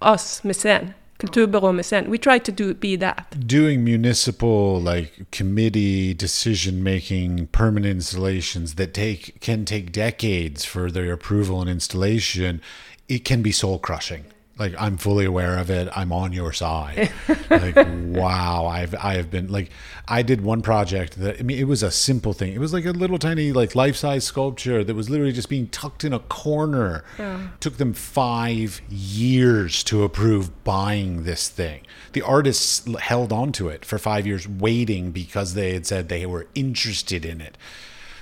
us, 0.00 0.40
Mesen, 0.42 0.94
Kulturbyrå 1.18 1.72
Mesen. 1.72 2.08
We 2.08 2.18
try 2.18 2.38
to 2.38 2.52
do 2.52 2.74
be 2.74 2.96
that. 2.96 3.46
Doing 3.46 3.84
municipal 3.84 4.80
like 4.80 5.30
committee 5.30 6.14
decision 6.14 6.82
making 6.82 7.48
permanent 7.48 7.96
installations 7.96 8.74
that 8.74 8.94
take 8.94 9.40
can 9.40 9.64
take 9.64 9.92
decades 9.92 10.64
for 10.64 10.90
their 10.90 11.12
approval 11.12 11.60
and 11.60 11.70
installation. 11.70 12.60
It 13.08 13.24
can 13.24 13.42
be 13.42 13.52
soul 13.52 13.78
crushing 13.78 14.24
like 14.58 14.74
I'm 14.78 14.96
fully 14.96 15.24
aware 15.24 15.58
of 15.58 15.70
it. 15.70 15.88
I'm 15.94 16.12
on 16.12 16.32
your 16.32 16.52
side. 16.52 17.10
like 17.50 17.76
wow, 17.76 18.66
I've 18.66 18.94
I 18.94 19.14
have 19.14 19.30
been 19.30 19.50
like 19.50 19.70
I 20.06 20.22
did 20.22 20.42
one 20.42 20.62
project 20.62 21.18
that 21.20 21.40
I 21.40 21.42
mean 21.42 21.58
it 21.58 21.64
was 21.64 21.82
a 21.82 21.90
simple 21.90 22.32
thing. 22.32 22.52
It 22.52 22.60
was 22.60 22.72
like 22.72 22.84
a 22.84 22.90
little 22.90 23.18
tiny 23.18 23.52
like 23.52 23.74
life 23.74 23.96
size 23.96 24.24
sculpture 24.24 24.84
that 24.84 24.94
was 24.94 25.08
literally 25.08 25.32
just 25.32 25.48
being 25.48 25.68
tucked 25.68 26.04
in 26.04 26.12
a 26.12 26.18
corner. 26.18 27.04
Yeah. 27.18 27.48
Took 27.60 27.78
them 27.78 27.94
five 27.94 28.82
years 28.88 29.82
to 29.84 30.02
approve 30.02 30.64
buying 30.64 31.24
this 31.24 31.48
thing. 31.48 31.82
The 32.12 32.22
artists 32.22 32.86
held 33.00 33.32
on 33.32 33.52
to 33.52 33.68
it 33.68 33.84
for 33.84 33.98
five 33.98 34.26
years, 34.26 34.46
waiting 34.46 35.12
because 35.12 35.54
they 35.54 35.72
had 35.72 35.86
said 35.86 36.08
they 36.08 36.26
were 36.26 36.46
interested 36.54 37.24
in 37.24 37.40
it. 37.40 37.56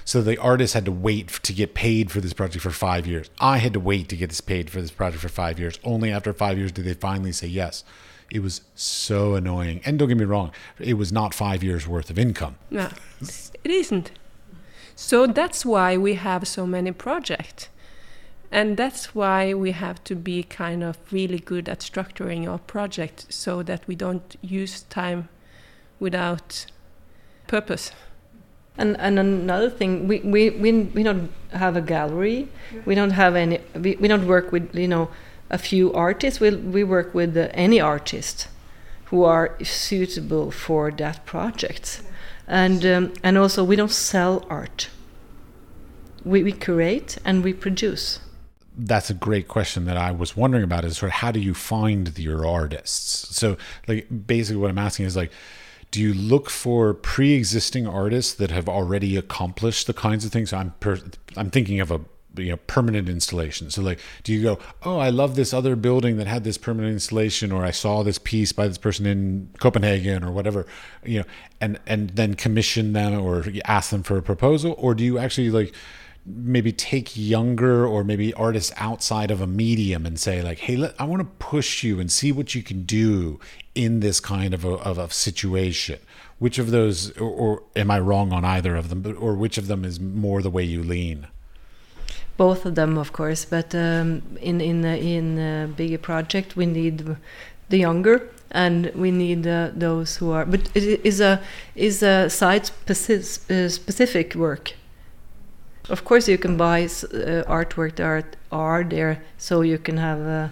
So 0.05 0.23
the 0.23 0.39
artist 0.39 0.75
had 0.75 0.85
to 0.87 0.93
wait 0.93 1.29
to 1.29 1.53
get 1.53 1.75
paid 1.75 2.11
for 2.11 2.21
this 2.21 2.33
project 2.33 2.63
for 2.63 2.71
five 2.71 3.07
years. 3.07 3.31
I 3.39 3.59
had 3.59 3.73
to 3.75 3.81
wait 3.81 4.09
to 4.09 4.17
get 4.17 4.31
this 4.31 4.41
paid 4.41 4.71
for 4.71 4.81
this 4.81 4.91
project 4.91 5.23
for 5.23 5.29
five 5.29 5.59
years. 5.59 5.79
Only 5.85 6.11
after 6.11 6.33
five 6.33 6.59
years 6.59 6.73
did 6.73 6.85
they 6.85 6.95
finally 6.95 7.33
say 7.33 7.47
yes. 7.47 7.85
It 8.31 8.43
was 8.43 8.63
so 8.75 9.35
annoying. 9.35 9.81
And 9.85 9.99
don't 9.99 10.09
get 10.09 10.17
me 10.17 10.25
wrong, 10.25 10.53
it 10.79 10.95
was 10.95 11.13
not 11.13 11.35
five 11.35 11.63
years 11.63 11.87
worth 11.87 12.11
of 12.11 12.19
income. 12.19 12.57
No, 12.71 12.89
it 13.21 13.71
isn't. 13.71 14.13
So 14.95 15.27
that's 15.27 15.65
why 15.65 15.97
we 15.97 16.15
have 16.15 16.47
so 16.47 16.67
many 16.67 16.93
projects. 16.93 17.69
And 18.53 18.77
that's 18.77 19.15
why 19.15 19.55
we 19.55 19.71
have 19.73 20.03
to 20.05 20.17
be 20.17 20.43
kind 20.43 20.83
of 20.83 20.99
really 21.13 21.39
good 21.39 21.69
at 21.69 21.81
structuring 21.81 22.49
our 22.49 22.59
project 22.59 23.27
so 23.31 23.63
that 23.63 23.87
we 23.87 23.95
don't 23.95 24.37
use 24.43 24.83
time 24.83 25.29
without 26.01 26.67
purpose. 27.47 27.93
And 28.79 28.97
and 28.99 29.19
another 29.19 29.71
thing, 29.71 30.09
we 30.09 30.21
we 30.21 30.51
we, 30.51 30.73
we 30.73 31.03
don't 31.03 31.31
have 31.53 31.77
a 31.77 31.81
gallery. 31.81 32.49
We 32.87 32.95
don't 32.95 33.11
have 33.11 33.37
any. 33.37 33.59
We, 33.75 33.97
we 33.97 34.09
don't 34.09 34.27
work 34.27 34.53
with 34.53 34.75
you 34.75 34.89
know 34.89 35.11
a 35.51 35.59
few 35.59 35.93
artists. 35.93 36.41
We 36.41 36.51
we 36.51 36.85
work 36.85 37.15
with 37.15 37.37
uh, 37.37 37.49
any 37.53 37.81
artist 37.81 38.49
who 39.07 39.25
are 39.25 39.57
suitable 39.63 40.51
for 40.51 40.91
that 40.93 41.27
project, 41.27 42.01
and 42.47 42.87
um, 42.87 43.13
and 43.23 43.37
also 43.37 43.65
we 43.65 43.77
don't 43.77 43.91
sell 43.91 44.47
art. 44.49 44.89
We 46.25 46.43
we 46.43 46.53
curate 46.53 47.19
and 47.25 47.45
we 47.45 47.53
produce 47.53 48.21
that's 48.87 49.11
a 49.11 49.15
great 49.15 49.49
question 49.49 49.85
that 49.85 49.97
I 49.97 50.11
was 50.11 50.37
wondering 50.37 50.65
about 50.65 50.85
is 50.85 50.99
sort 50.99 51.11
of 51.11 51.15
how 51.15 51.33
do 51.33 51.41
you 51.41 51.55
find 51.55 52.19
your 52.19 52.47
artists? 52.47 53.37
So 53.37 53.57
like 53.87 54.07
basically 54.27 54.61
what 54.61 54.71
I'm 54.71 54.79
asking 54.79 55.07
is 55.07 55.17
like 55.17 55.33
do 55.91 56.01
you 56.01 56.15
look 56.15 56.51
for 56.51 56.95
pre-existing 56.95 57.87
artists 57.87 58.33
that 58.35 58.51
have 58.51 58.69
already 58.69 59.17
accomplished 59.17 59.87
the 59.87 59.95
kinds 59.95 60.25
of 60.25 60.33
things? 60.33 60.53
I'm 60.53 60.73
per, 60.81 61.01
i'm 61.37 61.51
thinking 61.51 61.81
of 61.81 61.91
a 61.91 62.01
you 62.37 62.51
know 62.51 62.57
permanent 62.69 63.09
installation. 63.09 63.71
So 63.71 63.83
like 63.83 63.99
do 64.23 64.33
you 64.33 64.43
go 64.43 64.59
oh 64.85 64.99
i 64.99 65.11
love 65.11 65.35
this 65.35 65.53
other 65.53 65.77
building 65.77 66.17
that 66.19 66.27
had 66.27 66.45
this 66.45 66.59
permanent 66.59 66.93
installation 66.93 67.51
or 67.51 67.65
i 67.65 67.73
saw 67.73 68.03
this 68.03 68.19
piece 68.19 68.53
by 68.53 68.69
this 68.69 68.79
person 68.79 69.05
in 69.05 69.51
copenhagen 69.59 70.23
or 70.23 70.31
whatever 70.31 70.65
you 71.05 71.19
know 71.19 71.25
and 71.61 71.81
and 71.87 72.11
then 72.11 72.35
commission 72.35 72.93
them 72.93 73.21
or 73.21 73.45
ask 73.65 73.91
them 73.91 74.03
for 74.03 74.17
a 74.17 74.23
proposal? 74.23 74.75
Or 74.79 74.95
do 74.95 75.05
you 75.05 75.19
actually 75.19 75.51
like 75.51 75.75
maybe 76.27 76.73
take 76.73 77.17
younger 77.17 77.87
or 77.87 78.05
maybe 78.05 78.33
artists 78.35 78.73
outside 78.77 79.31
of 79.31 79.41
a 79.41 79.47
medium 79.47 80.05
and 80.05 80.21
say 80.21 80.43
like 80.43 80.59
hey 80.59 80.77
let, 80.77 80.95
i 81.01 81.05
want 81.05 81.21
to 81.21 81.29
push 81.39 81.83
you 81.83 81.99
and 81.99 82.13
see 82.13 82.31
what 82.31 82.55
you 82.55 82.63
can 82.63 82.83
do 82.83 83.41
in 83.75 84.01
this 84.01 84.21
kind 84.21 84.53
of 84.55 84.65
a, 84.65 84.75
of 84.75 84.99
a 84.99 85.11
situation. 85.11 85.99
Which 86.39 86.59
of 86.59 86.71
those 86.71 87.17
or, 87.19 87.31
or, 87.31 87.63
am 87.77 87.91
i 87.91 87.99
wrong 88.01 88.33
on 88.33 88.45
either 88.45 88.77
of 88.77 88.89
them 88.89 89.01
but, 89.03 89.15
or 89.17 89.35
which 89.35 89.59
of 89.59 89.67
them 89.67 89.85
is 89.85 90.01
more 90.01 90.43
the 90.43 90.51
way 90.51 90.65
you 90.65 90.83
lean? 90.83 91.27
Both 92.37 92.65
of 92.65 92.75
them 92.75 92.97
of 92.97 93.13
course 93.13 93.45
but 93.45 93.75
um, 93.75 94.23
in 94.41 94.61
in 94.61 94.85
in 94.85 95.39
a 95.39 95.69
bigger 95.69 95.99
project 95.99 96.57
we 96.57 96.67
need 96.67 97.17
the 97.69 97.79
younger 97.79 98.29
and 98.51 98.91
we 98.95 99.11
need 99.11 99.47
uh, 99.47 99.71
those 99.75 100.17
who 100.17 100.33
are 100.33 100.47
but 100.47 100.71
it 100.75 101.01
is 101.05 101.21
a 101.21 101.41
is 101.75 102.03
a 102.03 102.29
site 102.31 102.67
specific 102.87 104.35
work 104.35 104.73
of 105.91 106.05
course, 106.05 106.29
you 106.29 106.39
can 106.39 106.57
buy 106.57 106.85
uh, 106.85 107.45
artwork 107.49 107.97
that 107.97 108.37
are 108.51 108.85
there, 108.85 109.23
so 109.39 109.61
you 109.63 109.79
can 109.79 109.97
have. 109.97 110.21
Uh, 110.21 110.49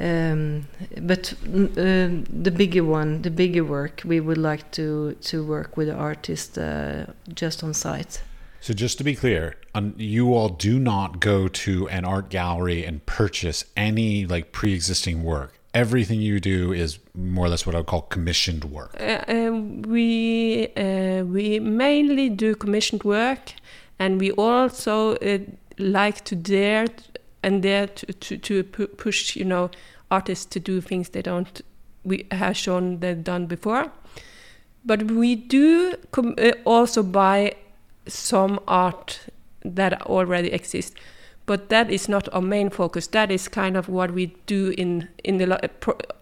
um, 0.00 0.68
but 1.00 1.32
uh, 1.42 2.08
the 2.30 2.52
bigger 2.54 2.84
one, 2.84 3.22
the 3.22 3.30
bigger 3.30 3.64
work, 3.64 4.02
we 4.04 4.20
would 4.20 4.38
like 4.38 4.70
to 4.72 5.16
to 5.22 5.44
work 5.44 5.76
with 5.76 5.88
the 5.88 5.94
artist 5.94 6.56
uh, 6.58 7.06
just 7.34 7.64
on 7.64 7.74
site. 7.74 8.22
So 8.60 8.74
just 8.74 8.98
to 8.98 9.04
be 9.04 9.14
clear, 9.14 9.56
um, 9.74 9.94
you 9.96 10.34
all 10.34 10.48
do 10.48 10.78
not 10.78 11.20
go 11.20 11.48
to 11.48 11.88
an 11.88 12.04
art 12.04 12.28
gallery 12.28 12.84
and 12.84 13.04
purchase 13.06 13.64
any 13.76 14.26
like 14.26 14.52
pre-existing 14.52 15.24
work. 15.24 15.54
Everything 15.74 16.20
you 16.20 16.40
do 16.40 16.72
is 16.72 16.98
more 17.14 17.46
or 17.46 17.48
less 17.48 17.66
what 17.66 17.74
I 17.74 17.78
would 17.78 17.86
call 17.86 18.02
commissioned 18.02 18.64
work. 18.64 18.96
Uh, 19.00 19.24
uh, 19.28 19.50
we 19.86 20.68
we 21.24 21.58
mainly 21.58 22.28
do 22.28 22.54
commissioned 22.54 23.02
work 23.02 23.52
and 23.98 24.20
we 24.20 24.30
also 24.32 25.16
uh, 25.16 25.38
like 25.78 26.24
to 26.24 26.34
dare 26.34 26.86
and 27.42 27.62
dare 27.62 27.86
to, 27.86 28.12
to, 28.12 28.36
to 28.38 28.62
push 28.62 29.36
you 29.36 29.44
know 29.44 29.70
artists 30.10 30.44
to 30.46 30.60
do 30.60 30.80
things 30.80 31.10
they 31.10 31.22
don't 31.22 31.62
we 32.04 32.26
have 32.30 32.56
shown 32.56 33.00
they've 33.00 33.24
done 33.24 33.46
before. 33.46 33.92
But 34.84 35.10
we 35.10 35.34
do 35.34 35.94
uh, 36.16 36.52
also 36.64 37.02
buy 37.02 37.54
some 38.06 38.58
art 38.66 39.20
that 39.64 40.00
already 40.02 40.50
exists 40.52 40.94
but 41.48 41.70
that 41.70 41.90
is 41.90 42.08
not 42.10 42.28
our 42.34 42.42
main 42.42 42.68
focus. 42.68 43.06
That 43.08 43.30
is 43.30 43.48
kind 43.48 43.76
of 43.76 43.88
what 43.88 44.12
we 44.12 44.26
do 44.46 44.74
in 44.76 45.08
in 45.24 45.38
the 45.38 45.70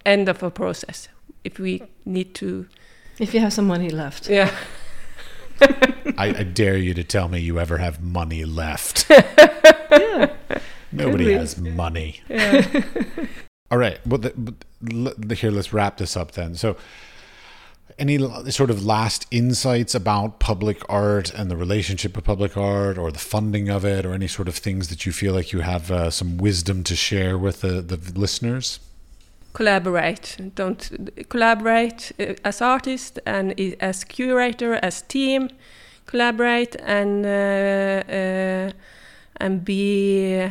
end 0.05 0.29
of 0.29 0.43
a 0.43 0.51
process 0.51 1.09
if 1.45 1.59
we 1.59 1.83
need 2.05 2.35
to 2.35 2.67
if 3.19 3.35
you 3.35 3.41
have 3.41 3.53
some 3.53 3.67
money 3.67 3.91
left. 3.91 4.31
Yeah 4.31 4.51
I, 6.19 6.35
I, 6.39 6.43
dare 6.43 6.77
you 6.77 6.95
to 6.95 7.05
tell 7.05 7.29
me 7.29 7.41
you 7.41 7.59
ever 7.59 7.79
have 7.79 8.03
money 8.03 8.45
left. 8.45 9.07
yeah. 9.11 10.35
Nobody 10.93 11.33
has 11.33 11.59
money. 11.59 12.21
Yeah. 12.29 12.85
All 13.71 13.79
right. 13.79 13.99
Well, 14.07 14.19
the, 14.19 14.55
the, 14.81 15.35
here, 15.35 15.51
let's 15.51 15.73
wrap 15.73 15.97
this 15.97 16.17
up 16.17 16.33
then. 16.33 16.55
So, 16.55 16.77
any 17.99 18.19
sort 18.51 18.71
of 18.71 18.85
last 18.85 19.27
insights 19.31 19.95
about 19.95 20.39
public 20.39 20.83
art 20.89 21.33
and 21.33 21.51
the 21.51 21.57
relationship 21.57 22.17
of 22.17 22.25
public 22.25 22.57
art 22.57 22.99
or 22.99 23.11
the 23.11 23.19
funding 23.19 23.71
of 23.71 23.85
it 23.85 24.05
or 24.05 24.13
any 24.13 24.29
sort 24.29 24.49
of 24.49 24.57
things 24.57 24.89
that 24.89 25.07
you 25.07 25.13
feel 25.13 25.33
like 25.33 25.53
you 25.53 25.61
have 25.61 25.91
uh, 25.91 26.11
some 26.11 26.37
wisdom 26.37 26.85
to 26.85 26.95
share 26.95 27.39
with 27.39 27.63
the, 27.63 27.81
the 27.81 27.97
listeners? 28.19 28.81
Collaborate. 29.57 30.37
Don't 30.55 30.91
collaborate 31.31 32.13
uh, 32.21 32.35
as 32.45 32.61
artist 32.61 33.19
and 33.25 33.59
as 33.81 34.05
curator 34.05 34.75
as 34.83 35.03
team 35.03 35.49
collaborate 36.05 36.77
and 36.85 37.25
uh, 37.25 38.03
uh, 38.13 38.71
and 39.41 39.65
be 39.65 40.49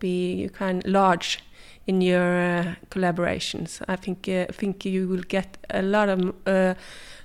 be 0.00 0.50
kind 0.52 0.84
of 0.84 0.90
large 0.90 1.38
in 1.86 2.00
your 2.00 2.38
uh, 2.38 2.74
collaborations. 2.90 3.80
I 3.88 3.96
think 3.96 4.28
think 4.52 4.84
you 4.84 5.08
will 5.08 5.24
get 5.28 5.56
a 5.70 5.82
lot 5.82 6.08
of 6.08 6.20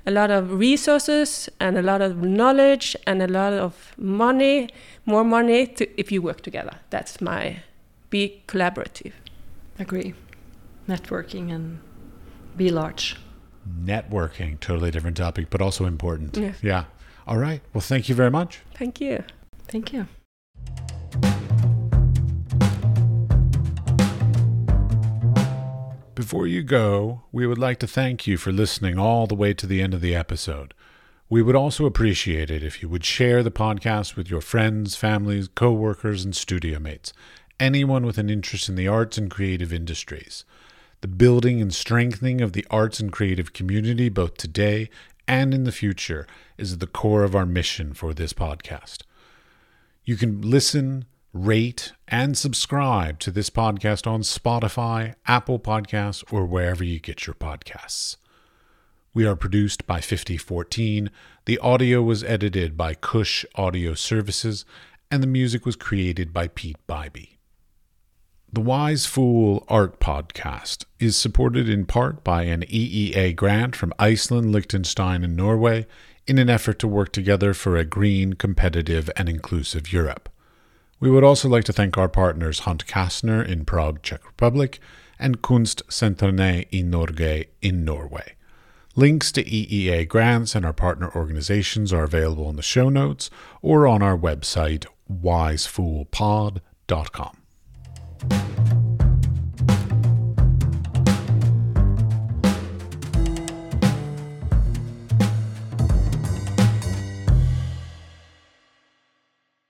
a 0.05 0.11
lot 0.11 0.29
of 0.31 0.51
resources 0.59 1.49
and 1.59 1.77
a 1.77 1.81
lot 1.81 2.01
of 2.01 2.17
knowledge 2.17 2.95
and 3.07 3.21
a 3.21 3.27
lot 3.27 3.53
of 3.53 3.93
money 3.97 4.69
more 5.05 5.23
money 5.23 5.67
to, 5.67 5.85
if 5.99 6.11
you 6.11 6.21
work 6.21 6.41
together. 6.41 6.75
That's 6.89 7.19
my 7.19 7.63
be 8.09 8.43
collaborative. 8.47 9.13
Agree 9.79 10.13
networking 10.87 11.53
and 11.53 11.79
be 12.55 12.69
large. 12.69 13.17
Networking, 13.83 14.59
totally 14.59 14.91
different 14.91 15.17
topic, 15.17 15.49
but 15.49 15.61
also 15.61 15.85
important. 15.85 16.35
Yeah. 16.37 16.53
yeah. 16.61 16.83
All 17.25 17.37
right. 17.37 17.61
Well, 17.73 17.81
thank 17.81 18.09
you 18.09 18.15
very 18.15 18.31
much. 18.31 18.59
Thank 18.75 18.99
you. 18.99 19.23
Thank 19.67 19.93
you. 19.93 20.07
Before 26.15 26.45
you 26.45 26.61
go, 26.61 27.23
we 27.31 27.47
would 27.47 27.57
like 27.57 27.79
to 27.79 27.87
thank 27.87 28.27
you 28.27 28.37
for 28.37 28.51
listening 28.51 28.99
all 28.99 29.25
the 29.25 29.35
way 29.35 29.53
to 29.53 29.65
the 29.65 29.81
end 29.81 29.93
of 29.93 30.01
the 30.01 30.15
episode. 30.15 30.73
We 31.27 31.41
would 31.41 31.55
also 31.55 31.85
appreciate 31.85 32.51
it 32.51 32.63
if 32.63 32.83
you 32.83 32.89
would 32.89 33.03
share 33.03 33.41
the 33.41 33.49
podcast 33.49 34.15
with 34.15 34.29
your 34.29 34.41
friends, 34.41 34.95
families, 34.95 35.47
co 35.47 35.71
workers, 35.71 36.23
and 36.23 36.35
studio 36.35 36.77
mates, 36.79 37.13
anyone 37.59 38.05
with 38.05 38.17
an 38.19 38.29
interest 38.29 38.69
in 38.69 38.75
the 38.75 38.87
arts 38.87 39.17
and 39.17 39.31
creative 39.31 39.73
industries. 39.73 40.45
The 41.03 41.09
building 41.09 41.61
and 41.61 41.73
strengthening 41.73 42.39
of 42.39 42.53
the 42.53 42.65
arts 42.69 43.01
and 43.01 43.11
creative 43.11 43.51
community, 43.51 44.07
both 44.07 44.37
today 44.37 44.89
and 45.27 45.53
in 45.53 45.65
the 45.65 45.73
future, 45.73 46.25
is 46.57 46.71
at 46.71 46.79
the 46.79 46.87
core 46.87 47.25
of 47.25 47.35
our 47.35 47.45
mission 47.45 47.93
for 47.93 48.13
this 48.13 48.31
podcast. 48.31 49.01
You 50.05 50.15
can 50.15 50.39
listen, 50.39 51.03
rate, 51.33 51.91
and 52.07 52.37
subscribe 52.37 53.19
to 53.19 53.31
this 53.31 53.49
podcast 53.49 54.07
on 54.07 54.21
Spotify, 54.21 55.15
Apple 55.27 55.59
Podcasts, 55.59 56.23
or 56.31 56.45
wherever 56.45 56.85
you 56.85 57.01
get 57.01 57.27
your 57.27 57.33
podcasts. 57.33 58.15
We 59.13 59.25
are 59.25 59.35
produced 59.35 59.85
by 59.85 59.99
5014. 59.99 61.11
The 61.43 61.57
audio 61.57 62.01
was 62.01 62.23
edited 62.23 62.77
by 62.77 62.93
Cush 62.93 63.45
Audio 63.55 63.93
Services, 63.93 64.63
and 65.11 65.21
the 65.21 65.27
music 65.27 65.65
was 65.65 65.75
created 65.75 66.31
by 66.31 66.47
Peat 66.47 66.77
Biby. 66.87 67.39
The 68.53 68.61
Wise 68.61 69.05
Fool 69.07 69.65
Art 69.67 69.99
Podcast 69.99 70.85
is 70.99 71.17
supported 71.17 71.67
in 71.67 71.87
part 71.87 72.23
by 72.23 72.43
an 72.43 72.61
EEA 72.61 73.35
grant 73.35 73.75
from 73.75 73.95
Iceland, 73.97 74.51
Liechtenstein, 74.51 75.23
and 75.23 75.35
Norway 75.35 75.87
in 76.27 76.37
an 76.37 76.51
effort 76.51 76.77
to 76.77 76.87
work 76.87 77.11
together 77.11 77.55
for 77.55 77.77
a 77.77 77.83
green, 77.83 78.33
competitive, 78.33 79.09
and 79.17 79.27
inclusive 79.27 79.91
Europe. 79.91 80.29
We 80.99 81.09
would 81.09 81.23
also 81.23 81.49
like 81.49 81.63
to 81.63 81.73
thank 81.73 81.97
our 81.97 82.07
partners 82.07 82.59
Hunt 82.59 82.85
Kastner 82.85 83.43
in 83.43 83.65
Prague, 83.65 84.03
Czech 84.03 84.23
Republic, 84.23 84.79
and 85.17 85.41
Kunstsentrene 85.41 86.67
i 86.71 86.81
Norge 86.83 87.47
in 87.63 87.83
Norway. 87.83 88.35
Links 88.95 89.31
to 89.31 89.43
EEA 89.43 90.07
grants 90.07 90.53
and 90.53 90.63
our 90.63 90.73
partner 90.73 91.09
organizations 91.15 91.91
are 91.91 92.03
available 92.03 92.51
in 92.51 92.55
the 92.55 92.61
show 92.61 92.89
notes 92.89 93.31
or 93.63 93.87
on 93.87 94.03
our 94.03 94.15
website, 94.15 94.85
wisefoolpod.com. 95.11 97.37
Thank 98.29 98.73
you. 98.73 98.82